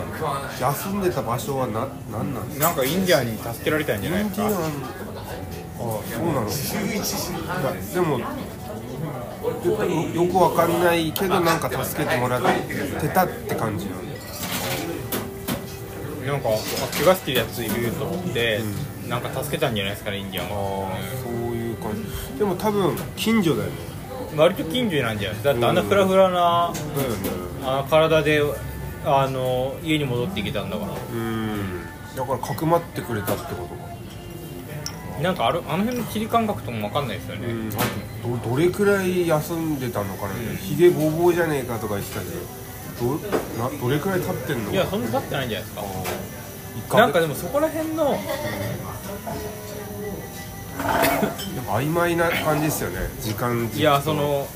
[0.59, 2.67] 休んでた場所はな何なんですか？
[2.67, 4.43] なんかインディアンに助けられたんじゃないですか？
[4.43, 4.69] インディアンあ
[6.03, 6.49] そうなの？
[7.93, 8.25] でもよ
[10.25, 14.01] よくわかんないけどなんか助けてもらってたって感じなの
[16.25, 16.51] なんかあ
[16.97, 18.59] 怪我してるやついると思って、
[19.07, 20.89] なんか助けたんじゃないですかねインディアンは、
[21.23, 22.03] そういう感じ。
[22.37, 23.75] でも多分近所だよね。
[23.91, 23.96] うん
[24.37, 25.43] 割と近所なんじゃない？
[25.43, 26.71] だってあんなフラフラな
[27.63, 28.41] あ体で
[29.03, 30.91] あの家に戻ってきたんだから。
[30.91, 31.81] うん。
[32.15, 33.87] だからかくまってくれたってことか。
[35.21, 37.69] なんかあるあの辺の地理感覚とも分かんないですよね、うん。
[37.69, 37.71] あ
[38.21, 42.33] とどどれくらい休んでたのかなひげぼうぼうじゃねえかとか言ってたけど。
[42.99, 43.15] ど
[43.57, 44.71] などれくらい経ってんの？
[44.71, 45.75] いやそんな経ってないんじゃないです
[46.89, 46.97] か。
[46.97, 48.17] なんかでもそこら辺の
[51.67, 52.99] 曖昧な感じですよね。
[53.21, 54.47] 時間いやその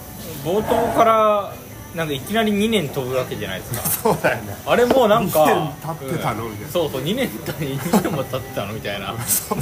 [0.46, 1.54] 冒頭から
[1.96, 3.82] なんかいきなり2年飛ぶわけじゃないですか。
[4.12, 4.56] そうだよね。
[4.66, 6.72] あれもうなんか2年経ってたのみたいな。
[6.72, 9.14] そうそう2年た2年も経ってたのみたいな。
[9.28, 9.58] そう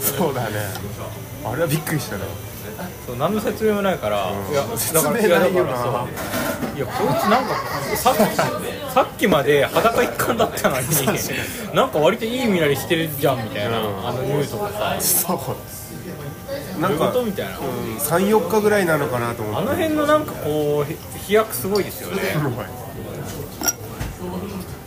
[0.00, 0.56] そうだね。
[1.44, 2.22] あれはびっくりしたね
[3.06, 4.52] そう何の説明もないから、うん。
[4.52, 5.76] いやだから説明ないよな。
[5.76, 6.76] そう。
[6.76, 7.54] いやこいつなんか
[7.94, 10.86] さっきさっきまで裸一貫だったのに
[11.74, 14.08] なんか割といい身なりしてるじゃんみたいな、うん。
[14.08, 14.96] あのムーとかさ。
[14.98, 15.38] そう
[16.80, 19.60] なんかみたいなうん34日ぐらいなのかなと思って。
[19.60, 22.22] あの辺のなんかこうへ飛躍すごいですよね。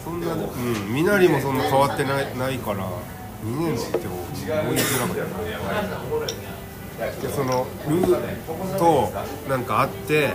[0.03, 2.85] そんなうん身なりもそんな変わってないないから
[3.45, 5.23] 2年っても追いづらかった
[6.99, 9.09] でそのルーと
[9.47, 10.31] なんかあって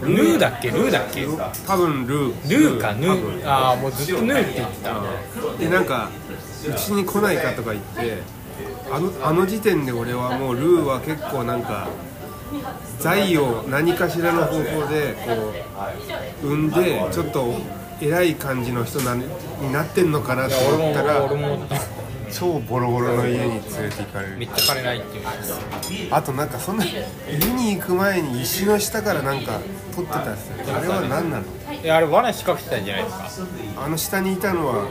[0.00, 0.70] ヌーだっけ？
[0.70, 1.26] ルーだっけ？
[1.66, 2.50] 多分ルー。
[2.50, 2.94] ルーか？
[2.94, 3.46] ヌー。
[3.46, 4.94] ああもうずっとヌーって言ってた
[5.58, 6.08] でなんか
[6.66, 8.22] うちに来ないかとか言って
[8.90, 11.88] あのあの時点で俺はもうルーは結構なんか
[13.00, 15.52] 財を何かしらの方法でこ
[16.44, 17.54] う産んでちょっと
[18.00, 19.24] 偉い感じの人なに
[19.72, 21.28] なってんのかなと思ったら
[22.32, 24.36] 超ボロボロの家に連れて行かれる。
[24.36, 25.24] めっちゃ金ないっていう
[26.10, 26.92] あとなんかそんな家
[27.54, 29.60] に行く前に石の下からなんか
[29.94, 31.44] 撮ってたっすよあれは何なの？
[31.72, 33.42] いやあれ罠仕掛けてたんじゃないです
[33.76, 33.84] か。
[33.84, 34.86] あの下にいたのは、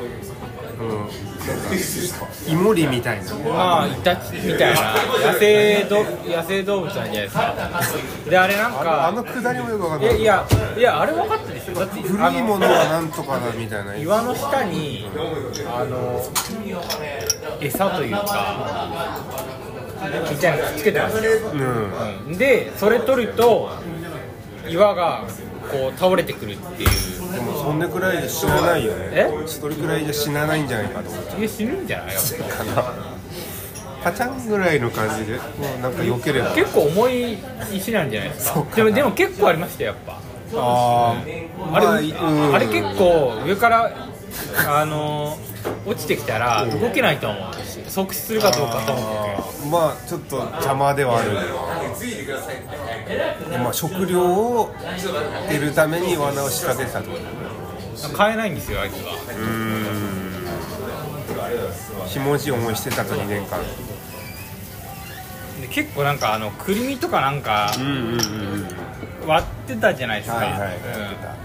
[0.78, 0.84] う
[2.50, 3.34] ん、イモリみたいな。
[3.36, 4.96] まあイタチみたいな。
[5.34, 7.54] 野生ど野生動物なんじゃないですか。
[8.30, 10.10] であれなんあのあかのくだりもよくわかんない。
[10.10, 10.46] いやいや
[10.78, 11.74] いやあれ分かったでしょ。
[11.74, 13.96] だって古いものはなんとかだみたいな。
[13.96, 15.10] 岩の下に
[15.68, 16.22] あの
[17.62, 19.22] 餌というか
[20.30, 22.32] みたいなのくっつけてますよ、うん。
[22.32, 23.70] うん、でそれ取ると
[24.68, 25.24] 岩が
[25.72, 26.90] こう倒れてくるっていう。
[27.34, 29.10] でもそんなくらいで死なないよね。
[29.12, 29.30] え？
[29.48, 32.24] それくらいじゃ死なないんじゃないかと思ってえ死ぬんじゃないやっ
[32.76, 32.94] ぱ
[34.04, 35.44] パチャンぐらいの感じでも
[35.78, 36.52] うなんか避ければ。
[36.56, 37.38] 結構重い
[37.74, 38.64] 石なんじゃないですか？
[38.76, 40.20] でもでも結構ありましたよやっぱ。
[40.58, 42.56] ああれ,、まあうん。
[42.56, 43.92] あれ結構上から
[44.68, 45.38] あの
[45.86, 47.54] 落ちてきたら動けないと思う
[47.88, 51.32] 即死するかどうかと思ってあまあちょっと邪魔ではある。
[53.64, 54.74] まあ食料を
[55.48, 57.18] 得るために罠を仕掛けてたってこ
[58.10, 59.12] と買えないんですよあいつは。
[62.08, 63.60] ひもじい思いしてたと2年間。
[65.62, 68.68] で結構なんかあのくるみとかなんかうんうんうん
[69.28, 71.45] 割ってたじゃないですか、はいはいうん割ってた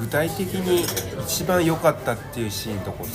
[0.00, 0.84] 具体的に
[1.22, 3.06] 一番良かったっていうシーンとこ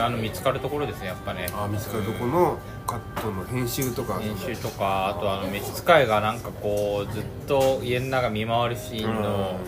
[0.00, 1.48] あの見つかるところですねやっぱね。
[1.52, 4.20] あ見つかるとこのカットの編集とか。
[4.20, 9.58] 編集とかあとあの召使いがなんかこうずっと家の中見回るシーンの、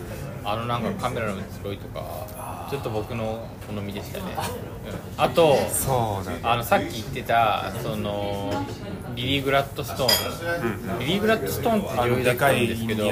[0.43, 4.25] あのなんかカメラの移ろいとかちょっと僕の好みでしたね、
[5.17, 5.23] うん。
[5.23, 6.39] あとそうだね。
[6.43, 8.49] あのさっき言ってたその
[9.15, 13.11] リリー・グラッドストーン、リリー・グラッドストーンってあ女優だったんですけど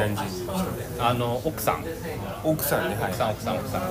[0.99, 1.85] あの奥さん。
[2.43, 3.11] 奥さんねはい。
[3.11, 3.57] 奥さん奥さん。
[3.57, 3.87] 奥さん、うん、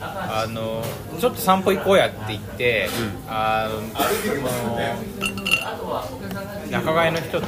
[0.00, 0.82] あの
[1.18, 2.88] ちょっと散歩行こうやって言って、
[3.28, 3.80] あの
[6.70, 7.46] 仲買の人と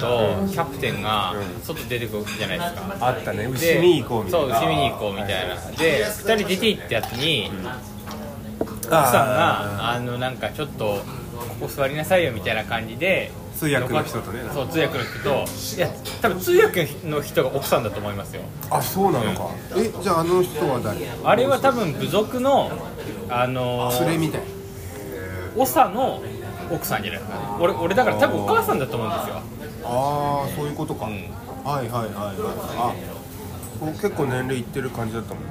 [0.51, 3.45] キャプテンが外出てくるじゃないですか、あったね。
[3.45, 4.49] で牛見行こうみたいな。
[4.49, 5.55] そう牛見に行こうみたいな。
[5.73, 7.51] で2人出て行ったやつに
[8.61, 11.03] 奥奥さんがあのなんかちょっと
[11.61, 14.41] ここ座りなさいよみたいな感じで通訳の人とね。
[14.53, 15.31] そう通訳の人と
[15.77, 15.89] いや
[16.21, 18.43] 多分通訳の人が奥さんだと思いますよ。
[18.71, 19.51] あそうなのか。
[19.77, 21.09] えじゃああの人は誰？
[21.25, 22.71] あれは多分部族の
[23.29, 24.43] あのそれみたい。
[25.57, 26.23] 長の
[26.71, 27.39] 奥さんじゃないですか。
[27.39, 29.37] ね俺俺だから多分お母さんだと思うんですよ。
[29.85, 31.13] ああそういうことか、うん。
[31.65, 32.97] はいはいはいはい。
[33.83, 35.51] あ結構年齢いってる感じだったもんね。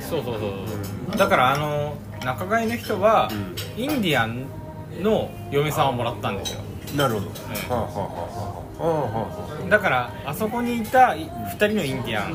[0.00, 1.16] そうそうそうそう。
[1.16, 3.30] だからあの仲買の人は、
[3.76, 4.44] インディアン
[5.00, 6.60] の嫁さんをもらったんですよ。
[6.96, 7.32] なるほど、は
[7.70, 7.90] あはあは
[8.78, 9.28] あはあは
[9.58, 9.62] あ。
[9.62, 12.34] はだからあそこにいた2人のインディアン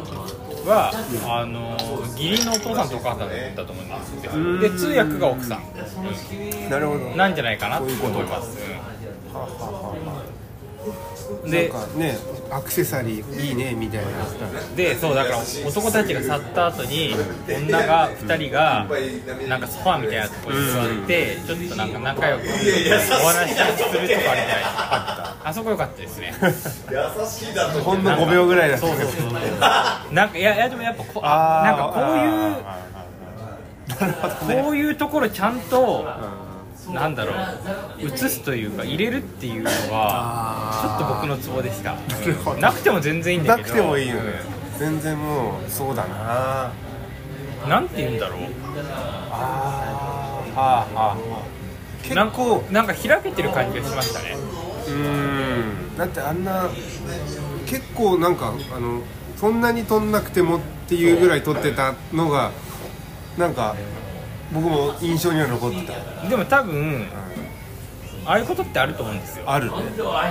[0.66, 0.92] は、
[1.28, 1.76] あの
[2.12, 3.86] 義理のお父さんとお母さんだったと思う
[4.40, 4.60] ん。
[4.62, 7.06] ですで通訳が奥さん、あなるほど。
[7.06, 8.80] うんなんじゃないかなと思います、は
[9.34, 10.25] あはあはうん
[11.46, 12.18] でね
[12.52, 14.12] アクセサリーいいねみたいな。
[14.76, 17.16] でそうだから男たちが去った後に
[17.48, 18.88] 女が2人が
[19.48, 23.72] なんかソファーみたいなところに座ってちょっとなんか仲良くお話しするとこあるじゃな。
[24.04, 26.34] いですかあそこ良かったですね。
[27.84, 28.88] ほんの5秒ぐらいだった。
[28.88, 29.32] そうそうそう。
[30.14, 32.02] なんかいやいやでもやっぱこあーなんかこ
[34.54, 36.06] ういうこういうところちゃんと
[36.94, 37.36] なんだろう。
[38.02, 41.96] 映すというか入れるっていうのはちょっと僕のツボでした。
[42.60, 43.76] なくても全然いいんだなけど。
[43.76, 44.22] くてもいいよね。
[44.78, 46.72] 全然もうそうだな。
[47.68, 48.40] なんて言うんだろう。
[49.32, 50.56] あー。
[50.56, 51.18] はあはあ。
[52.04, 54.38] 結なん構なんか開けてる感じがしましたね。
[54.88, 55.98] うん。
[55.98, 56.70] だってあんな
[57.66, 59.02] 結構なんかあの
[59.38, 62.52] そんなに撮んなくてもっていうぐらい撮ってたのが
[63.38, 63.76] なんか
[64.54, 65.86] 僕も印象には残って
[66.22, 67.08] た、でも多分
[68.26, 69.44] ああいうことってあると思うんですよ。
[69.48, 69.74] あるね。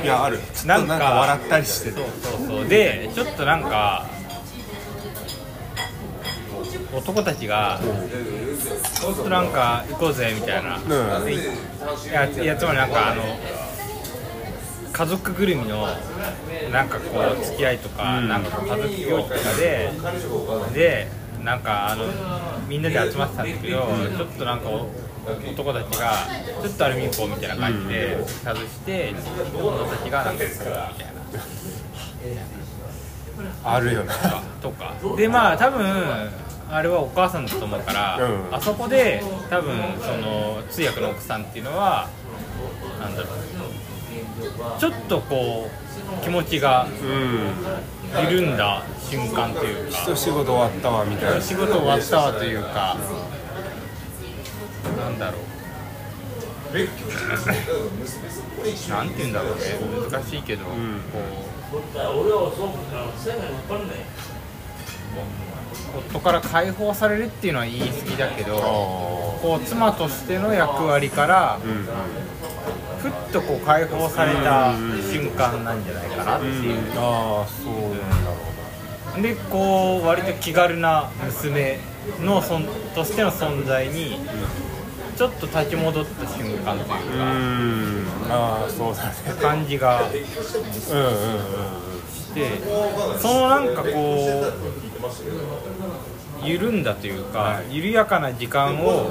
[0.02, 0.40] いやある。
[0.66, 2.06] なんか笑ったりしててそう
[2.38, 2.68] そうそう。
[2.68, 4.06] でちょっとなんか
[6.92, 7.80] 男たちが
[8.94, 10.80] ちょっとなんか行こうぜみたいな、う
[11.28, 11.32] ん。
[11.32, 11.36] い
[12.12, 13.22] やいやつまりなんかあの
[14.92, 15.88] 家族ぐるみの
[16.72, 18.28] なんかこう付き合いとか、うん。
[18.28, 19.92] なんかこう家族行事とかで
[20.72, 21.08] で
[21.44, 22.06] なんかあの
[22.68, 23.78] みんなで集まってたんだけど、
[24.16, 24.88] ちょっとなんかお
[25.50, 26.12] 男たちが
[26.62, 29.14] ちょっとあれ見に行こうみたいな感じで外して
[29.54, 30.82] 女たちがなんかみたいな。
[33.64, 34.12] あるよね。
[34.62, 34.94] とか。
[35.16, 35.84] でまあ多分
[36.70, 38.54] あれはお母さんだと思うから、うん。
[38.54, 42.08] あそこで多分その通訳の奥さんっていうのは
[43.00, 43.34] なんだろう。
[44.78, 45.68] ちょっとこ
[46.20, 46.90] う気持ちがうん
[48.30, 49.98] 緩んだ瞬間というか。
[50.12, 51.40] 一仕事終わったわみたいな。
[51.40, 52.96] 仕事終わったわというか
[54.96, 55.40] なんだろう。
[58.90, 59.61] なんて言うんだろうね。
[60.11, 60.66] 難しいけど、ん。
[60.66, 60.72] こ
[61.18, 61.20] う
[66.11, 71.86] 夫から解放されるっていうのは言い過ぎだけどこう妻としての役割からうん
[73.05, 74.72] ふっとこう解放された
[75.12, 78.30] 瞬間なんじゃないかなっていう、ああそうなんだ
[79.16, 81.78] ろでこう割と気軽な娘
[82.22, 84.18] のそんとしての存在に
[85.16, 86.94] ちょっと立ち戻った瞬間といううか、
[88.30, 88.32] ん。
[88.32, 89.12] ああそうだね。
[89.40, 90.24] 感じがうんうんうん。
[92.11, 92.50] して
[93.20, 94.44] そのなんかこ
[96.42, 99.11] う緩んだというか緩やかな時間を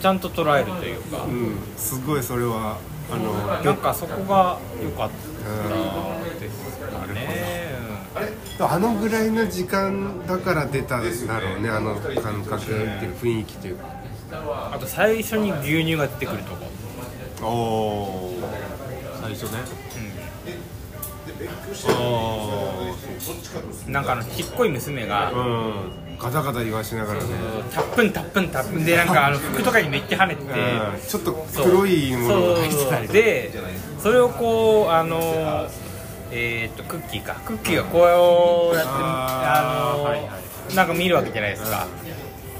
[0.00, 1.24] ちゃんと捉えるというか。
[1.24, 1.30] うん。
[1.30, 2.78] うんすごいそれは
[3.10, 3.32] あの
[3.64, 7.78] なんかそこが良かったですかね。
[8.60, 13.86] あのぐらいの時間だから出たんだろうねあの感覚っていう雰囲気というか。
[13.86, 13.98] うん
[14.30, 16.66] あと最初に牛乳が出てくるとこ、
[17.40, 18.34] おお
[19.22, 19.58] 最初ね。
[19.58, 20.17] あ
[23.88, 25.72] なんかあのちっこい娘があうん。
[26.18, 27.28] ガタガタ言わしながらね。
[27.72, 30.42] タップンタップンタップンでなんかあの服とかにめっちゃ跳ねて
[31.08, 33.52] ちょっと黒いものが入ってたりで
[34.02, 35.68] それをこうあの
[36.32, 37.34] えー、っとクッキーか。
[37.46, 39.94] クッキーがこうやってあ
[40.68, 41.86] の、なんか見るわけじゃないですか、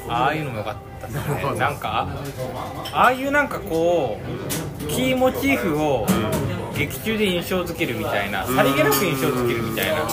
[0.09, 1.59] ああいうのもよかったですね。
[1.59, 2.09] なんか
[2.93, 4.19] ああいうなんかこ
[4.81, 6.07] うキーモチーフを
[6.79, 10.07] 劇中で印象づけるみたいなさりげなく印象づけるみたいな。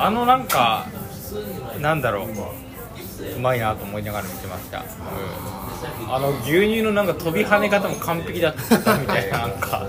[0.00, 0.86] あのなんか
[1.80, 2.28] なんだろう。
[3.36, 4.82] うまいなと思いながら見てました、う
[6.06, 9.86] ん、あの牛乳のなんか飛び跳ね方も完璧だったみたいななんか。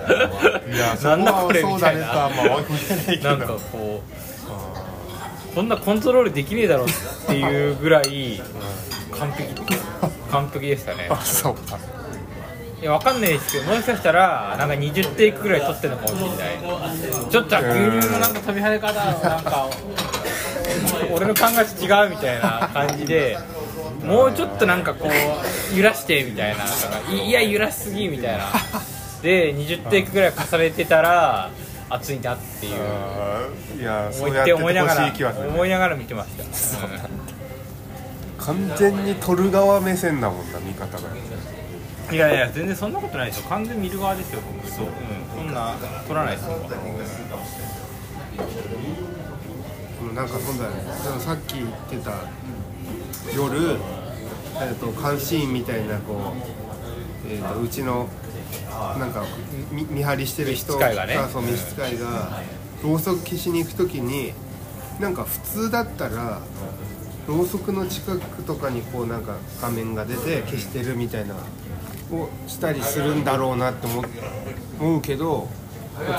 [1.03, 2.29] なんだこれみたいな。
[3.21, 4.01] なんかこ
[5.51, 6.87] うこんなコントロールできねえだろっ
[7.27, 8.41] ていうぐらい
[9.11, 9.53] 完璧。
[10.31, 11.07] 完璧でしたね。
[11.09, 11.77] あそうか
[12.81, 17.29] いやわかんないですけどもしかしたらなんか20テイクぐらい撮ってるのかもしれない。
[17.29, 19.69] ちょっと牛乳のなんか飛び跳ね方なんか
[21.11, 23.37] 俺の感覚違うみたいな感じで
[24.03, 26.67] もうちょっとなんかこう揺らしてみたいななん
[27.03, 28.45] かいいや揺らしすぎみたいな。
[29.21, 31.51] で20テイクぐらい重ねてたら
[31.89, 33.81] 熱いなっていう。
[33.81, 35.13] いやそうやって思いながら
[35.47, 37.19] 思いながら見てました、うん
[38.39, 41.09] 完全に撮る側目線だもんな見方が
[42.11, 44.67] いやいや全然そんなことないですよ完全に見る側ですよ僕。
[44.69, 44.91] そう、うん、
[45.45, 45.75] そんな
[46.07, 46.57] 撮らないですよ。
[50.15, 52.11] なんかそうだよねでもさっき言ってた
[53.35, 53.77] 夜、
[54.55, 56.33] えー、と監視員みたいなこ
[57.25, 58.09] う、えー、とうちの
[58.97, 59.25] なんか
[59.71, 61.17] 見見張りしてる人がね。
[61.31, 62.41] そう召使いが
[62.83, 64.33] ろうそく消しに行く時に
[64.99, 66.41] なんか普通だったら
[67.27, 71.35] ろうそくの近くとかにこうなんか画面が出て消してるみたいな
[72.11, 74.05] をしたりするんだろうなって思う
[74.79, 75.47] 思うけど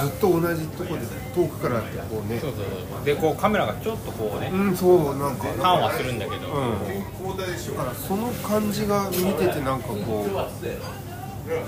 [0.01, 1.01] ずっと同じとこで
[1.35, 2.39] 遠くからってこうね。
[2.39, 2.61] そうそう
[2.91, 3.05] そう。
[3.05, 5.45] でこうカメラがちょっとこうねうんそうなんか。
[5.45, 10.31] ターンはするんだけど、うん、だからその感じが見ててなんかこう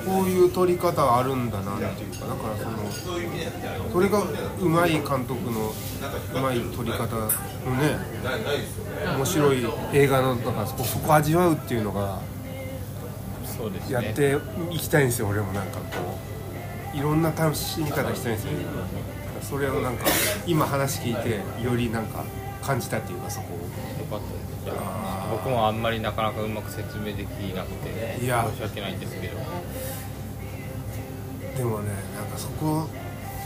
[0.07, 2.91] こういう撮り方あるんだなっていうかだからその
[3.93, 4.23] それが
[4.61, 5.73] うまい監督の
[6.35, 7.97] うまい撮り方のね
[9.17, 12.21] 面白い映画のなんかそこそこ味わうっていうのが
[13.91, 14.39] やって
[14.71, 16.19] いきたいんですよ俺もなんかこ
[16.95, 16.97] う。
[16.97, 18.51] いろんな楽しみ方したいんですよ。
[19.41, 20.05] それをなんか
[20.47, 22.25] 今話聞いてよりなんか
[22.63, 23.57] 感じたっていうかそこを。
[23.57, 23.65] よ
[24.11, 24.79] かったです。
[25.31, 28.47] 僕もあんまりなかなかうまく説明できなくていや。
[28.53, 29.39] 申し訳ないんですけど。
[31.57, 32.89] でもねなんかそこ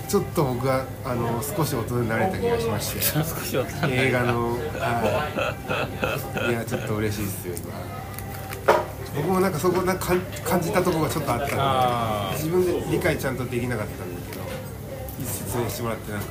[0.08, 3.88] ちょっと僕はあの少し大人になれた気がしまして。
[3.90, 5.28] 映画のは
[6.48, 6.50] い。
[6.50, 7.85] いやちょっと嬉しいですよ今
[9.16, 14.44] 僕もなんかそこなんか感感じたところがちょっとあったんで自分で理解ちゃんとできなかったんだけど
[15.24, 16.26] 説明してもらってなんか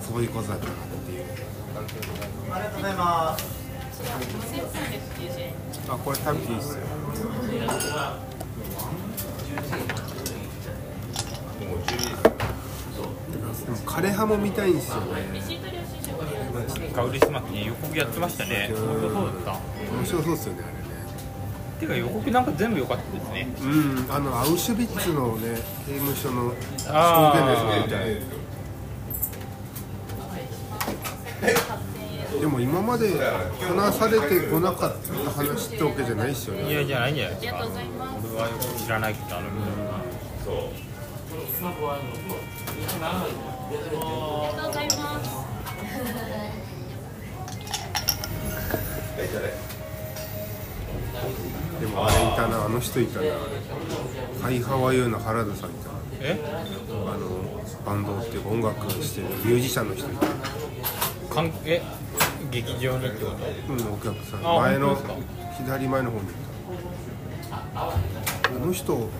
[0.00, 0.74] そういうことだったなっ
[1.06, 1.24] ていう
[2.52, 3.56] ありがとうございます。
[5.88, 6.74] あこれ食べていいっす。
[6.74, 6.80] よ
[13.64, 14.90] でも枯葉も見たいんです。
[14.90, 15.06] よね
[16.94, 19.60] カウリスマキ予告やってましたね本当そうだった
[19.94, 20.46] 面白そうです。
[20.46, 20.85] よねあれ
[21.76, 23.48] ねてか予告なんか全部良かったですね。
[23.60, 28.20] うんあのアウシュビッツのね刑務所の証言のやつも見たい
[32.40, 33.18] でも今まで
[33.60, 36.70] 話されてこなかった話ってわけじゃないですよね。
[36.70, 37.64] いやじゃないんじゃないですか。
[37.64, 39.46] 俺はよく知らないけどあの
[51.80, 53.26] でもあれいたなあの人いたな。
[54.42, 56.40] ハイハワイユーの原田さんいたえ？
[56.90, 60.10] あのバンドっていうか音楽してるミュージシャンの人い
[61.28, 61.82] たかんえ？
[62.50, 63.32] 劇場にってこ
[63.66, 63.72] と？
[63.72, 64.40] うんお客さん。
[64.46, 65.22] あ前の本当で
[65.58, 66.28] 左前の方にい
[67.50, 67.56] た。
[67.74, 67.92] あ
[68.64, 69.10] の人結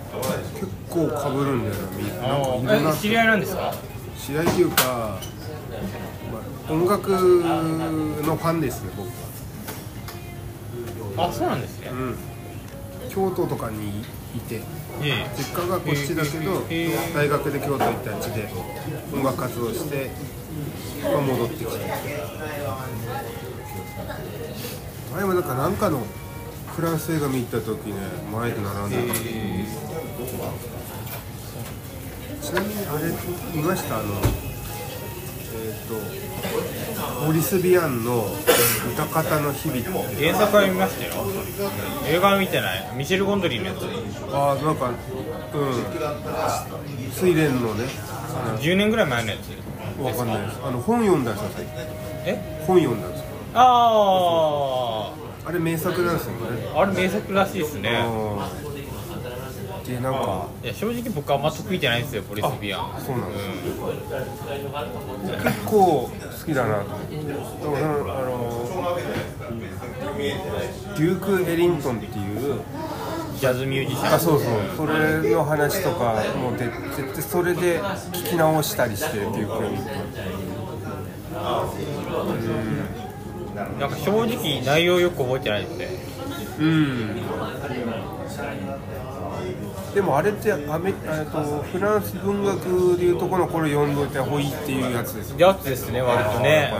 [0.88, 2.14] 構かぶるんだよなみんな。
[2.22, 3.74] なんかいるなあえ知り合いなんですか？
[4.18, 5.18] 知り合いっていうか、
[6.32, 6.38] ま
[6.68, 9.09] あ、音楽のファンですね僕
[11.20, 11.28] は。
[11.28, 11.88] あそうなんですね。
[11.90, 12.16] うん
[13.16, 14.02] 京都とかに
[14.36, 14.56] いて
[15.02, 15.30] ええ。
[15.38, 17.14] 実家がこっちだけど、ええ。
[17.14, 18.46] 大学で京都行ってあっちで
[19.10, 20.10] 音楽活動して、
[21.02, 21.70] まあ、戻ってきて。
[25.14, 26.02] 前もなんかなんかの
[26.76, 27.94] フランス映画見に行った時ね
[28.30, 29.14] 前で並んでた、
[32.46, 33.04] ちなみにあれ
[33.54, 33.98] 見ました？
[33.98, 34.20] あの
[35.57, 38.26] えっ、とモリス・ビアンの
[38.94, 39.80] 「歌方の日々」
[40.20, 41.12] 原作は見ましたよ。
[42.07, 42.90] 映画は見てない。
[42.94, 43.84] ミシェル・ゴンドリーのやつ。
[44.32, 44.90] ああなんか
[45.54, 45.72] うん。
[47.14, 47.84] 睡蓮のね
[48.61, 50.02] 10年ぐらい前のやつ。
[50.02, 50.59] わかんないです。
[50.62, 51.50] あの本読んだんですよ
[52.26, 52.64] え？
[52.66, 53.26] 本読んだんですよ。
[53.54, 55.12] あ
[55.46, 56.38] あれ名作なんですよね。
[56.74, 57.90] ああれ名作らしいですね。
[57.96, 58.76] あー
[59.87, 62.78] でなんかいや正直僕あんま得意じゃないんですよポリスビア。
[62.78, 63.45] ンそうなんです。
[65.45, 66.11] 結構好
[66.45, 67.14] きだなと思って。
[67.14, 67.87] あ
[68.24, 68.97] の
[70.97, 72.09] デューク・エリントンってい
[72.53, 72.61] う
[73.39, 74.14] ジャズミュージシャン。
[74.14, 74.53] あそうそう。
[74.76, 77.80] それの話とかも出ててそれで
[78.12, 79.87] 聞き直したりしてデューク・エリントン。
[83.78, 85.89] なんか正直内容よく覚えてないですね。
[86.59, 87.22] うん
[89.97, 96.70] でもあれってアメえっとフランス文学でいうとこのこれ読んどいてほいっていうやつですよやつですね割とね、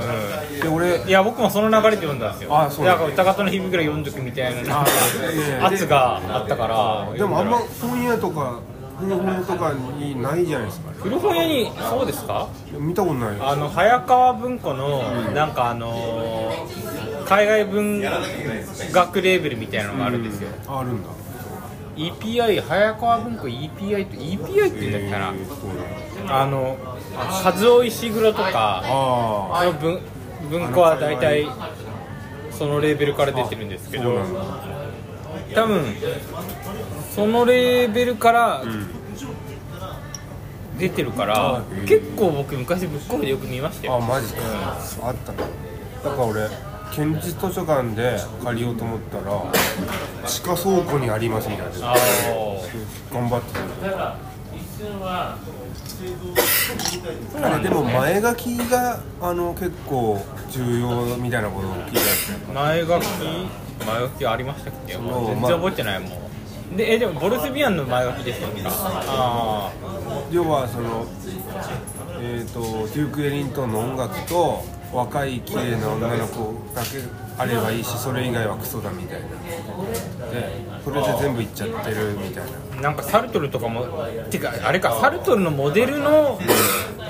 [0.61, 2.55] で俺うんいや僕もその流れで読んだんですよ。
[2.55, 2.85] あそう。
[2.85, 4.85] だだから歌方の日々ぐらい読んどくみたいな
[5.65, 7.17] 圧があったから。
[7.17, 8.61] でもあんま本屋とか
[9.01, 10.91] 古本とかにないじゃないですか。
[11.03, 12.49] 古本屋にそうですか？
[12.79, 15.03] 見たことないあの早川文庫の
[15.35, 21.09] なんかあのー海外文学レーベルみたいなのがあるんですよ、ああるんだ
[21.97, 25.47] EPI 早川文庫 EPI って EPI って言うんだっけかな、えー。
[25.49, 25.75] そうな
[26.25, 26.77] んだあの
[27.45, 30.01] 和夫石黒とかああの文
[30.51, 31.47] 文庫は大体
[32.51, 34.19] そのレーベルから出てるんですけど
[35.55, 35.85] 多分
[37.15, 38.63] そのレーベルから
[40.79, 43.97] 出てるから、うん結構僕昔ブックオフでよく見ましたよ。
[43.97, 44.43] あマジか、
[45.03, 45.33] あった。
[45.33, 46.49] なだから俺
[46.93, 49.43] 県立図書館で借りようと思ったら
[50.29, 51.93] 地下倉庫にありますみたいな。
[51.93, 51.97] あ
[53.13, 53.59] 頑張って。
[57.41, 60.21] たでも前書きがあの結構
[60.51, 61.99] 重要みたいなことを聞い
[62.47, 63.05] た前書き？
[63.87, 64.95] 前書きありましたっけ？
[64.99, 66.77] の全然覚えてないもん。
[66.77, 69.71] でえでもボルスビアンの前書きでしたっけあ
[70.31, 71.07] 要はその
[72.21, 76.89] えっ、とデューク・エリントンの音楽と若い綺麗な女の子だけ
[77.39, 79.27] あればいいしそれ以外はクソだみたいな。
[80.31, 82.53] でそれで全部いっちゃってるみたいな。
[82.79, 83.87] あなんかサルトルとかも
[84.31, 86.39] てかあれかサルトルのモデルの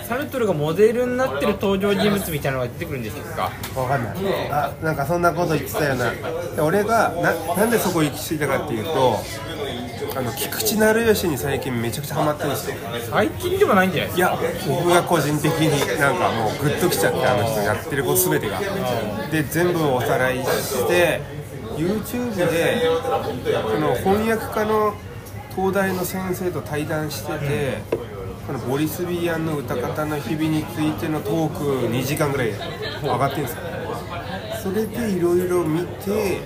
[0.05, 3.51] サルトルがモデルになってる登場人物みたいなのが出てくるんですか？
[3.77, 4.17] わかんない。
[4.51, 6.11] あなんかそんなこと言ってたよな。
[6.13, 9.17] で俺がななんでそこ行き着いたかっていうと
[10.17, 12.77] あの菊池成吉に最近めちゃくちゃハマってるんですよ。
[13.11, 18.59] 最近でもないんじゃないですいかや僕が個人的になんかもうグッときちゃってあの人やってること全てが。
[19.31, 21.21] で全部おさらいして
[21.77, 24.95] YouTube でその翻訳家の
[25.55, 27.79] 東大の先生と対談してて、
[28.47, 32.53] このボリス・ビアンの歌方の日々についてのトーク2時間ぐらい
[33.03, 33.59] 上がってるんですよ。
[34.63, 36.41] それでいろいろ見て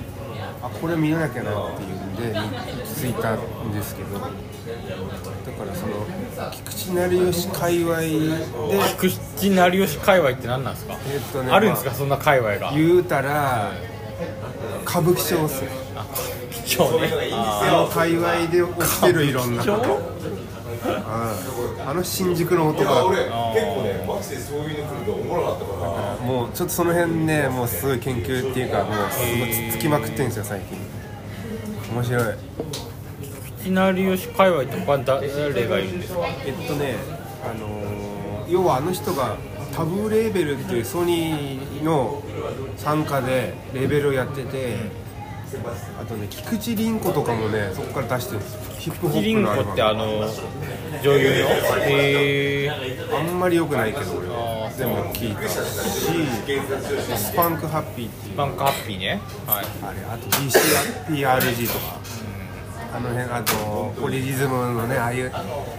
[0.62, 2.34] あこれ見なきゃなっていうんで
[3.00, 3.38] ついたん
[3.72, 4.30] ですけどだか
[5.64, 6.06] らその
[6.52, 8.06] 菊池成吉界隈で
[8.98, 11.92] 菊池成吉界隈って何なんですか、えっとねあるんですか？
[11.94, 12.72] そんな界隈が。
[12.72, 13.72] 言うたら
[14.86, 15.68] 歌舞伎町っすね。
[16.66, 17.10] 貴重ね。
[17.32, 19.96] あの界隈で起きてるいろんなこと。
[19.96, 20.20] うん
[21.86, 22.84] あの新宿の男。
[22.84, 23.06] だから。
[26.24, 30.78] もうちょっとその辺ねもうすごい研究っていうかもうすごいつっつきまくってるんですよ最近。
[31.92, 32.24] 面白い
[33.62, 36.20] 菊池成吉界隈って他に誰がいるんですか？
[36.46, 36.96] えっとね
[37.44, 39.36] あのー要はあの人が
[39.76, 42.20] タブーレーベルっていうソニーの
[42.76, 44.74] 傘下でレーベルをやってて
[46.00, 48.54] あとね菊池凛子とかもねそこから出してるんです。
[48.54, 49.68] よヒップホップのアルバム。
[49.68, 50.04] コってあの
[51.02, 51.48] 女優の？
[51.84, 52.70] へえ
[53.12, 55.52] あんまり良くないけど俺あはー全部聞いたし
[57.18, 58.36] スパンクハッピーっていう。
[58.36, 59.20] バンクハッピーね。
[59.46, 59.64] はい。
[59.82, 62.00] あれあと DCPRG とか
[62.92, 65.32] あの辺あとポリリズムのねああいう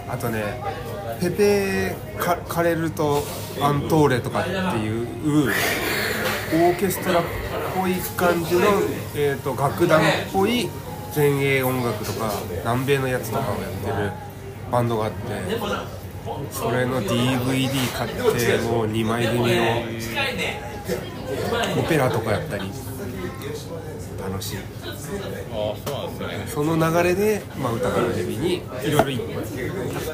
[0.08, 0.60] あとね
[1.20, 3.22] ペペカカレルと
[3.60, 5.06] アントーレとかっていう
[6.54, 7.22] オーケストラっ
[7.76, 8.60] ぽい感じの、
[9.14, 10.68] えー、と楽団っぽい
[11.14, 12.32] 前衛音楽とか
[12.64, 14.12] 南米のやつとかをやってる
[14.70, 15.18] バンドがあって
[16.50, 18.22] それの DVD 買って
[18.58, 19.44] もう2枚組の
[21.78, 22.91] オペラとかやったり。
[24.22, 24.58] 楽しい。
[24.58, 26.46] ああそうなんですね。
[26.46, 29.24] その流れで、まあ、歌から日々にいろいろ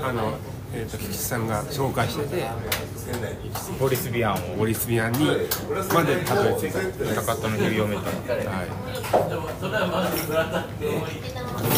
[0.07, 0.39] あの、
[0.75, 2.45] えー、と菊池さんが紹介してて
[3.81, 4.57] ボリス・ビアンを。
[4.59, 5.27] ボリスビアンに
[5.95, 8.03] までたどり着いた、歌方の日々を読めた。
[8.51, 8.69] はい、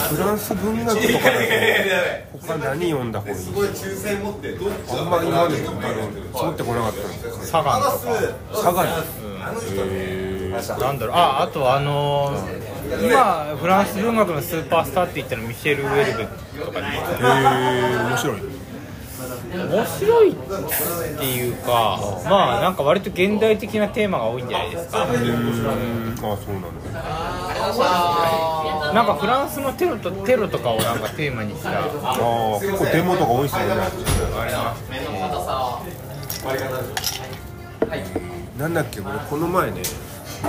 [0.09, 1.39] フランス文学とかだと
[2.41, 7.33] 他何読んだ方がいいあんまり今まであの絞ってこなかったんですよ。
[7.45, 7.99] サガンとか。
[8.53, 8.91] 佐賀に
[10.79, 11.17] なんだろう。
[11.17, 12.71] ああとあのー
[13.07, 16.27] 今フランス文学のスーパースターって言ったらミシェル・ウェルベ
[16.65, 16.93] とかでへえ
[18.09, 18.41] 面白い
[19.53, 20.35] 面白いっ
[21.19, 21.99] ていうか
[22.29, 25.05] まあなんか割と現代的なテーマが多いんじゃないですか。
[25.05, 25.11] うん。
[25.13, 25.15] あ
[26.37, 27.01] そうなんだ
[28.93, 31.71] なんかフランスのテロとテロとかをなんかテーマにした。
[31.71, 31.87] ああ
[32.61, 33.73] 結構デモとか多いっすよね。
[33.73, 33.75] あ
[34.47, 35.01] りますね。
[38.59, 39.81] なんだっけ俺この前ね
[40.43, 40.47] あ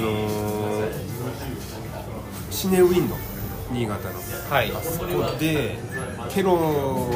[0.00, 0.92] のー、
[2.50, 3.16] シネウィンド
[3.70, 4.14] 新潟の。
[4.50, 4.72] はい。
[4.82, 5.06] そこ
[5.38, 5.78] で
[6.28, 7.08] テロ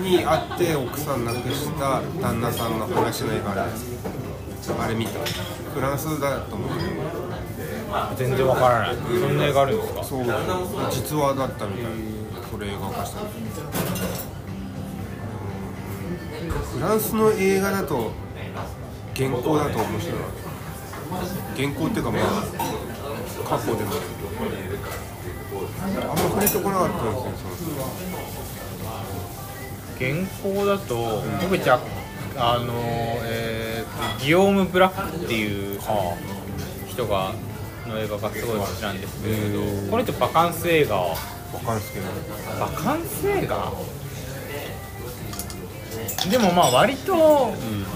[0.00, 3.78] にあって奥さん亡くした旦那さんの話の映画あるんで
[4.62, 4.68] す。
[4.68, 5.20] よあれ見た？
[5.74, 6.70] フランスだと思う。
[8.16, 8.96] 全然わからない。
[8.96, 10.02] そんな映画あるんですか？
[10.04, 10.24] そう。
[10.90, 11.92] 実話だったみたい。
[12.50, 13.20] それ映画化した。
[13.20, 13.28] の
[16.48, 18.12] フランスの映画だと
[19.14, 20.14] 原稿だと面白い
[21.56, 22.22] 原稿っていうかまあ
[23.48, 23.90] 過去でも。
[25.82, 27.86] あんま触れてこなかったんですよその。
[29.98, 30.10] 原
[30.42, 31.80] 稿だと僕じゃ
[32.36, 32.72] あの
[33.24, 35.80] えーとギオーム・ブラックっていう
[36.88, 37.32] 人が
[37.86, 41.14] の映画がすごい好きなんですけれどこの人バカンス映画バ
[41.62, 43.72] カンス映画？
[46.30, 47.54] でもまあ割と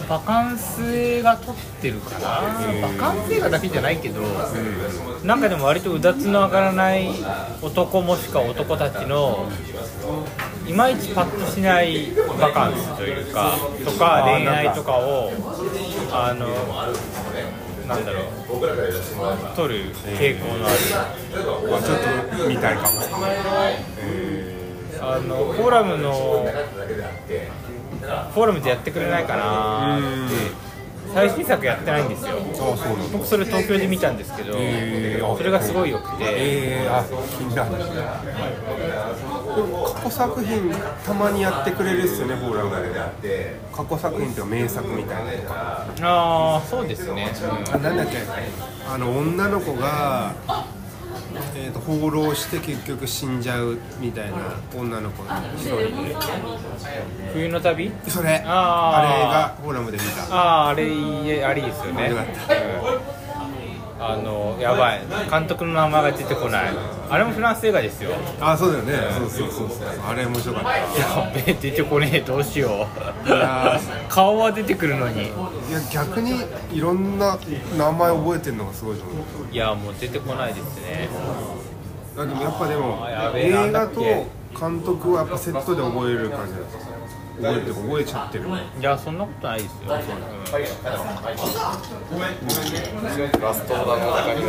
[0.08, 2.42] バカンス映画撮ってるかな、
[2.82, 4.20] バカンス映画だけじゃないけど、
[5.24, 7.08] なんかでも割とうだつの上がらない
[7.60, 9.48] 男もしくは男たちの
[10.66, 15.32] いまいちパッとしないバカンスというかとか恋愛とかを
[16.12, 16.46] あの
[17.88, 18.24] なんだろう
[19.56, 20.76] 撮る傾向のある。
[21.34, 21.94] あちょ
[22.36, 22.88] っと見たいかも
[25.02, 26.46] あのフォーラムの
[28.32, 30.70] フォーラムでやってくれないかなって。
[31.12, 32.36] 最新作やってないんですよ。
[33.12, 35.36] 僕それ東京で見たんですけど、へー。
[35.36, 37.70] それがすごい良くて、えー、あ気になる
[39.94, 40.72] 過去作品
[41.04, 45.54] たまにやってくれるっすよねフォーラムで過去作品っていうか名作みたいなのとか
[46.02, 47.32] ああそうですね、
[47.72, 48.18] あなんだっけ。
[48.88, 50.32] あの女の子が、
[51.54, 54.36] えー、と放浪して結局死んじゃうみたいな
[54.74, 56.16] 女の子の一人で。
[57.32, 57.92] 冬の旅？
[58.08, 58.42] それ。
[58.46, 60.34] あれがフォーラムで見た。
[60.34, 60.84] あああれ
[61.44, 62.10] あれいいですよね。
[62.10, 63.19] よかった
[64.02, 65.02] あのやばい。
[65.30, 66.70] 監督の名前が出てこない。
[67.10, 68.12] あれもフランス映画ですよ。
[68.40, 68.94] あそうだよね。
[69.18, 69.78] そうそうそうそう。
[70.08, 70.78] あれ面白かった。
[70.78, 72.86] やべえ出てこねえどうしよう。
[74.08, 75.24] 顔は出てくるのに。
[75.24, 75.32] いや
[75.92, 76.40] 逆に
[76.72, 77.38] いろんな
[77.76, 79.52] 名前覚えてるのがすごいと思う。
[79.52, 81.08] いやもう出てこないですね。
[82.16, 84.00] あでもやっぱでも映画と
[84.58, 86.80] 監督はやっぱセットで覚える感じなんですよ
[87.40, 89.90] 覚えて覚えちゃってるいやそんなことないですよ、うん。
[93.40, 94.42] ラストオーダーの中に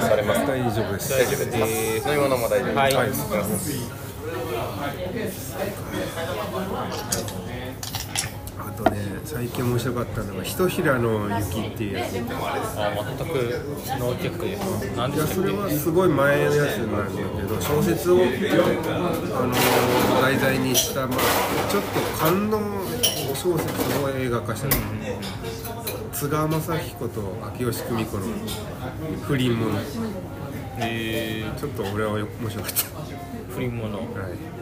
[0.00, 0.46] されます。
[0.46, 1.10] 大丈夫です。
[1.10, 2.08] 大丈夫です。
[2.08, 2.76] 飲み物も大丈夫です。
[2.78, 3.08] はい、はい。
[7.12, 7.21] あ
[8.82, 12.16] とね最近面白かったのが「ひとひらの雪」っていうやつ。
[12.76, 13.32] あ全く
[13.98, 22.62] ノーチェックです何いやそれでしたっけはすごい前のやつなんだけど小説を、あのー題材にした、まあ、ちょっと観音
[23.34, 24.72] 小説を映画化したの。
[26.12, 28.22] 津川雅彦と秋吉久美子の
[29.22, 29.78] 不倫もの
[30.78, 32.82] えちょっと俺は面白かった。
[32.82, 34.61] ー、不倫ものはい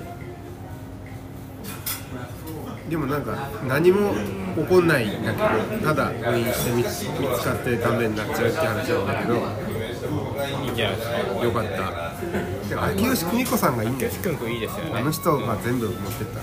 [2.89, 4.15] でもなんか何も
[4.57, 5.45] 起こんないんだけど
[5.87, 7.07] ただ誤飲して見つ
[7.45, 9.35] かってダメになっちゃうって話なんだけど
[11.45, 12.15] よかった。
[12.69, 14.11] で秋吉久美子さんがいいんだよ。
[14.11, 14.41] ですよね。
[14.95, 16.41] あの人が全部持ってった。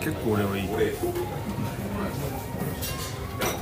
[0.00, 0.68] 結構俺はいい。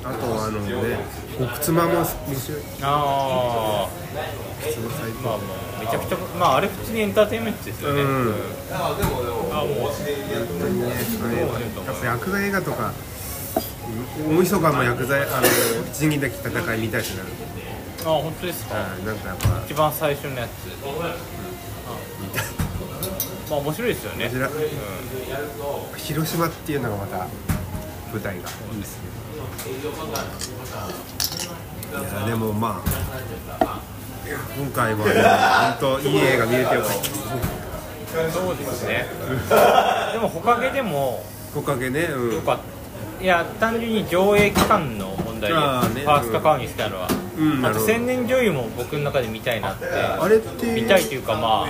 [0.04, 0.98] あとはあのね
[1.40, 2.60] 奥妻も面白い。
[2.60, 3.88] れあ
[4.60, 8.34] 奥妻最あまあもうめちゃくちゃまああれ普通にエンターテインメントですよね、うん。
[8.72, 9.94] あもう本
[10.60, 10.86] 当にね
[11.24, 12.92] あれやっぱ薬剤映画とか
[14.28, 15.46] 大晦日も薬剤あの
[15.92, 17.22] 仁義なき戦い見たいってな。
[17.22, 17.28] る
[18.04, 18.74] あ本当ですか？
[18.98, 20.50] うんなんかやっぱ一番最初のやつ、
[23.50, 24.26] まあ面白いですよね。
[24.26, 24.50] こちら
[25.96, 27.26] 広島っていうのがまた
[28.12, 29.40] 舞台がいいですねい
[32.20, 32.88] やでもまあ
[34.58, 35.12] 今回はね
[35.80, 36.94] 本当いい映画見れてよかった。
[38.32, 39.06] そうですね。
[40.12, 41.22] でもほかげでも
[41.54, 42.34] おかげねうん。
[42.36, 43.24] よかった。
[43.24, 47.08] いや単純に上映期間の問題で、あーねファーストカウンにしたのは、
[47.38, 51.68] うんあと千年女優も僕の中で見たいなってあれって見たいというかまあ。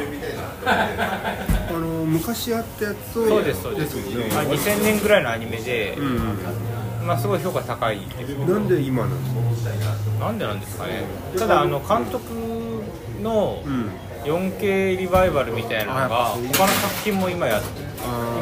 [1.69, 3.97] あの昔やったやつをそうですそうです。
[3.99, 4.29] よね。
[4.35, 6.39] まあ、2000年ぐらいのアニメで、うんうん
[7.09, 9.17] まあすごい評価高いですなんで今なの
[10.21, 11.05] なんでなんですかね。
[11.39, 12.35] ただあの監督
[13.23, 13.91] のうん。
[14.25, 17.63] 4K リバイバルみたいなのが他の作品も今や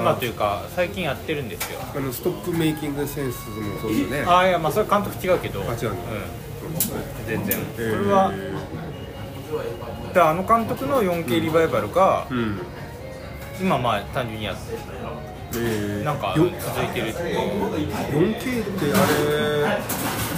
[0.00, 1.78] 今というか最近やってるんですよ。
[1.94, 4.24] あのストップメイキングセンスもそうだね。
[4.26, 5.60] ああいやまあそれ監督違うけど。
[5.60, 5.98] あ違うのん、
[7.26, 7.58] 全然。
[7.78, 8.02] えー。
[8.02, 8.32] それは
[10.12, 12.58] であの監督の 4K リバイバルがうん。
[13.60, 14.76] 今まあ単純にやって
[15.54, 16.04] えー。
[16.04, 17.38] なんかよ続いてるっていう。
[18.36, 18.96] 4K ってあ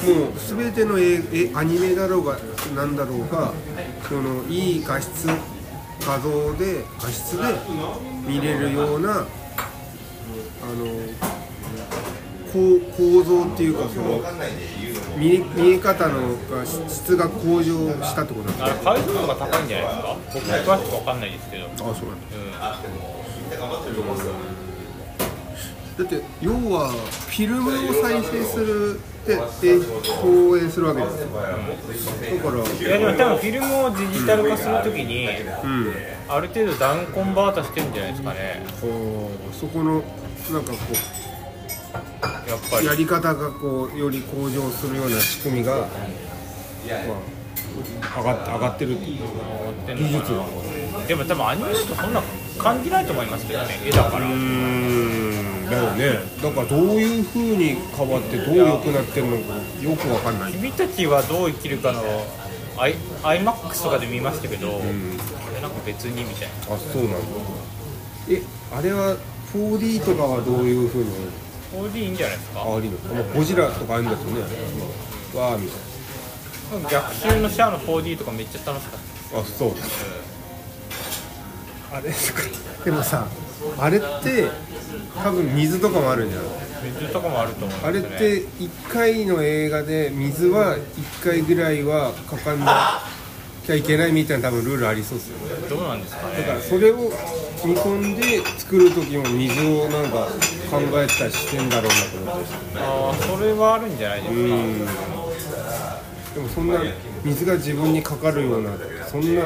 [0.06, 2.36] れもう全ての絵絵アニメだろうが
[2.76, 3.52] なんだろうが
[4.08, 5.26] そのいい画質
[6.06, 7.42] 画像で画質で
[8.26, 9.26] 見れるようなあの
[12.52, 14.22] 構構造っていうかその
[15.18, 18.92] 見え見え方のが質が向上したってことなんですか？
[18.94, 20.16] 解像度が高いんじゃないですか？
[20.34, 22.78] 僕詳しくわかんないですけど、うん、あそうなんだ
[25.98, 31.28] だって要はフィルムを再生するってで放映するわけですよ。
[32.38, 35.92] だからいやでも多分フィルムをデジタル化するときにうん。
[36.28, 38.62] ある程度ダウンコンバータしてるんじゃないですかね。
[38.80, 40.78] こうそこのなんかこ
[42.48, 42.86] やっぱり。
[42.86, 45.88] うやり方がこうより向上するような仕組みが、まあ、
[48.00, 48.96] 上がって上がってる。
[49.96, 50.44] 技術は
[51.06, 52.22] でも多分アニメだとそんな
[52.58, 53.80] 感じないと思いますけどね。
[53.84, 54.26] 絵だから。
[54.26, 55.70] うーん。
[55.70, 56.20] だよね。
[56.42, 60.52] だからどういう風に変わってどう良くなってるのかよくわかんない。
[60.52, 62.02] 君たちはどう生きるかの
[62.76, 66.74] アイ iMAX とかで見ましたけど、えなんか別にみたいな。
[66.74, 67.18] あそうなんだ。
[68.30, 69.16] えあれは
[69.52, 71.10] 4D とかはどういう風に
[71.74, 72.60] ？4D いいんじゃないですか。
[72.60, 72.98] 変わりの。
[72.98, 74.22] まあゴジラとかあるんだよね。
[75.34, 75.87] わーみたい
[76.90, 79.00] 逆襲のシャアの 4D とかめっちゃ楽しかっ
[79.30, 79.72] たなあそう。
[81.90, 82.12] あれ
[82.84, 83.26] でもさ
[83.78, 84.48] あれって
[85.22, 86.42] 多分水とかもあるんじゃん。
[87.00, 93.00] 水とかもあると思うんあれって1回の映画で水は1回ぐらいはかかんな
[93.66, 95.68] きゃいけないみたいな多分ルールありそうですよね。
[95.68, 96.96] どうなんですかだからねそれを
[97.64, 100.28] 見込んで作る時も水をなんか
[100.70, 102.50] 考えたりしてんだろうなと思って。
[102.78, 105.17] ああそれはあるんじゃないですか、うん
[106.34, 106.80] でもそんな
[107.24, 108.70] 水が自分にかかるような
[109.06, 109.44] そんな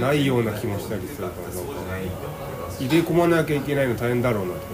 [0.00, 1.72] ないような気もしたりするからなんか
[2.78, 4.66] 入れ込まなきゃいけないの大変だろうなと思って。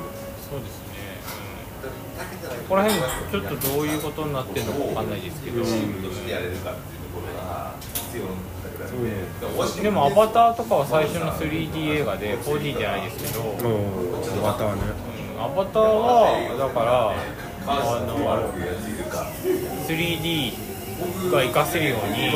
[0.50, 0.92] そうですね、
[2.60, 5.62] うん、こら辺ちょっとどういうことになってるのかわかんないですけど、
[9.82, 13.56] でもアバターとかは最初の 3D 映画で 4D じゃないですけど、おお
[14.42, 14.82] またはね。
[15.38, 17.14] アバターはだから
[17.66, 18.16] あの
[19.86, 20.52] 3D
[21.30, 22.32] が活かせるように、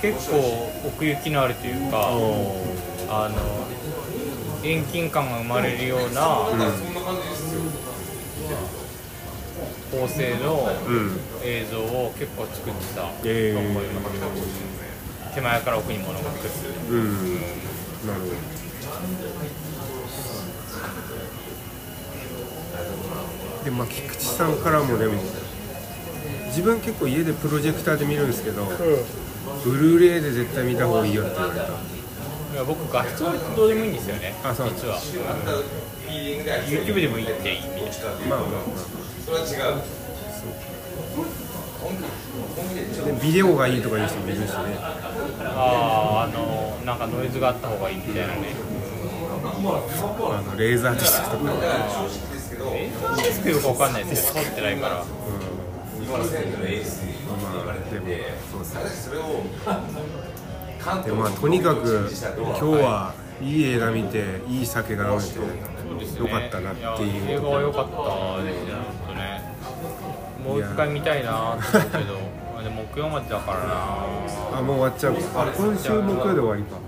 [0.00, 2.10] 結構奥行きのあるというか、
[3.08, 3.36] あの
[4.62, 6.20] 遠近感が生まれるような、
[9.90, 10.68] 構成の
[11.44, 14.10] 映像を結構作ってたと思いえま
[15.30, 16.50] す、手前から奥に物が来る、
[16.90, 17.34] うん
[18.06, 18.32] なるほど
[23.64, 25.14] でまあ菊池さんからもでも
[26.46, 28.64] 自分結構家でプロジェクターで見るんですけど、
[29.64, 31.66] ブルーレイで絶対見た方がいいよって言われた。
[31.66, 31.68] い
[32.56, 34.34] や僕画質はどうでもいいんですよね。
[34.42, 34.98] あそう実は、
[36.08, 37.82] YouTube でもいいっていいみたい
[38.30, 38.48] なまあまあ。
[39.30, 39.44] まあ
[43.04, 44.46] でビデオがいいとか言う人もいるしね。
[44.48, 48.54] あーあのなんかノイズがあった方がいいみたいなね。
[49.38, 51.52] あのレーザーディスクとか
[52.96, 55.04] 映像ディスクよくわかんないですよ撮ってないから。
[55.04, 56.32] そうです
[59.10, 59.16] ね
[61.04, 65.38] でまあとにかく今日はいい映画見ていい酒が飲めて
[66.18, 67.30] よかったなってやいう。
[67.30, 68.72] 映画は良かったですね。
[69.14, 69.42] ね
[70.44, 72.46] もう一回見たいなって思うけど。
[72.62, 74.58] でも木曜までだからな。
[74.58, 75.16] あもう終わっちゃう。
[75.34, 76.78] あ今週木曜で終わりか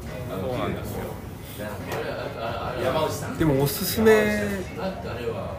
[3.39, 4.49] でもおすすめ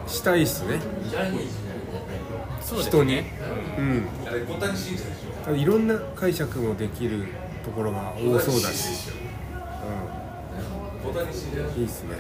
[0.08, 0.80] したいっすね。
[2.82, 3.16] 人に。
[3.16, 3.32] ね
[3.78, 3.82] う
[5.54, 5.60] ん。
[5.60, 7.26] いろんな解釈もできる
[7.64, 9.12] ところが多そうだし、
[11.06, 12.16] うん、いいっすね。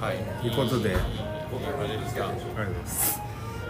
[0.00, 0.16] はい。
[0.40, 0.90] ということで。
[0.90, 2.28] いい感じですか。
[2.28, 3.12] ありがとうございます。
[3.12, 3.20] す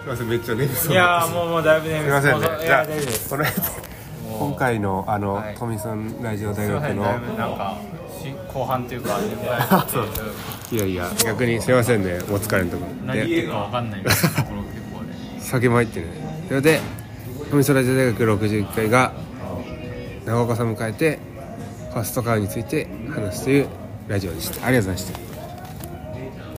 [0.05, 0.93] いませんめっちゃ眠そう。
[0.93, 2.47] いやーもうもうだいぶねすいませんね。
[2.47, 3.31] いじゃあや大丈夫です。
[3.31, 3.73] この辺で。
[4.39, 5.55] 今回のあの、はい。
[5.57, 7.05] 富さんラジオ大すいま学の
[8.53, 9.19] 後半というか
[9.89, 10.07] そう。
[10.73, 12.19] いやいや逆にすいませんね。
[12.31, 12.85] お疲れのとこ。
[13.07, 14.03] ろで何言ってるかわかんない
[15.41, 16.13] 酒も入ってるね。
[16.49, 16.81] それで
[17.51, 19.13] 富そラジオ大学61回が
[20.25, 21.19] 長岡さんを迎えて
[21.93, 23.67] ファストカーについて話すという
[24.09, 24.67] ラジオでした。
[24.67, 25.26] ありがとうございました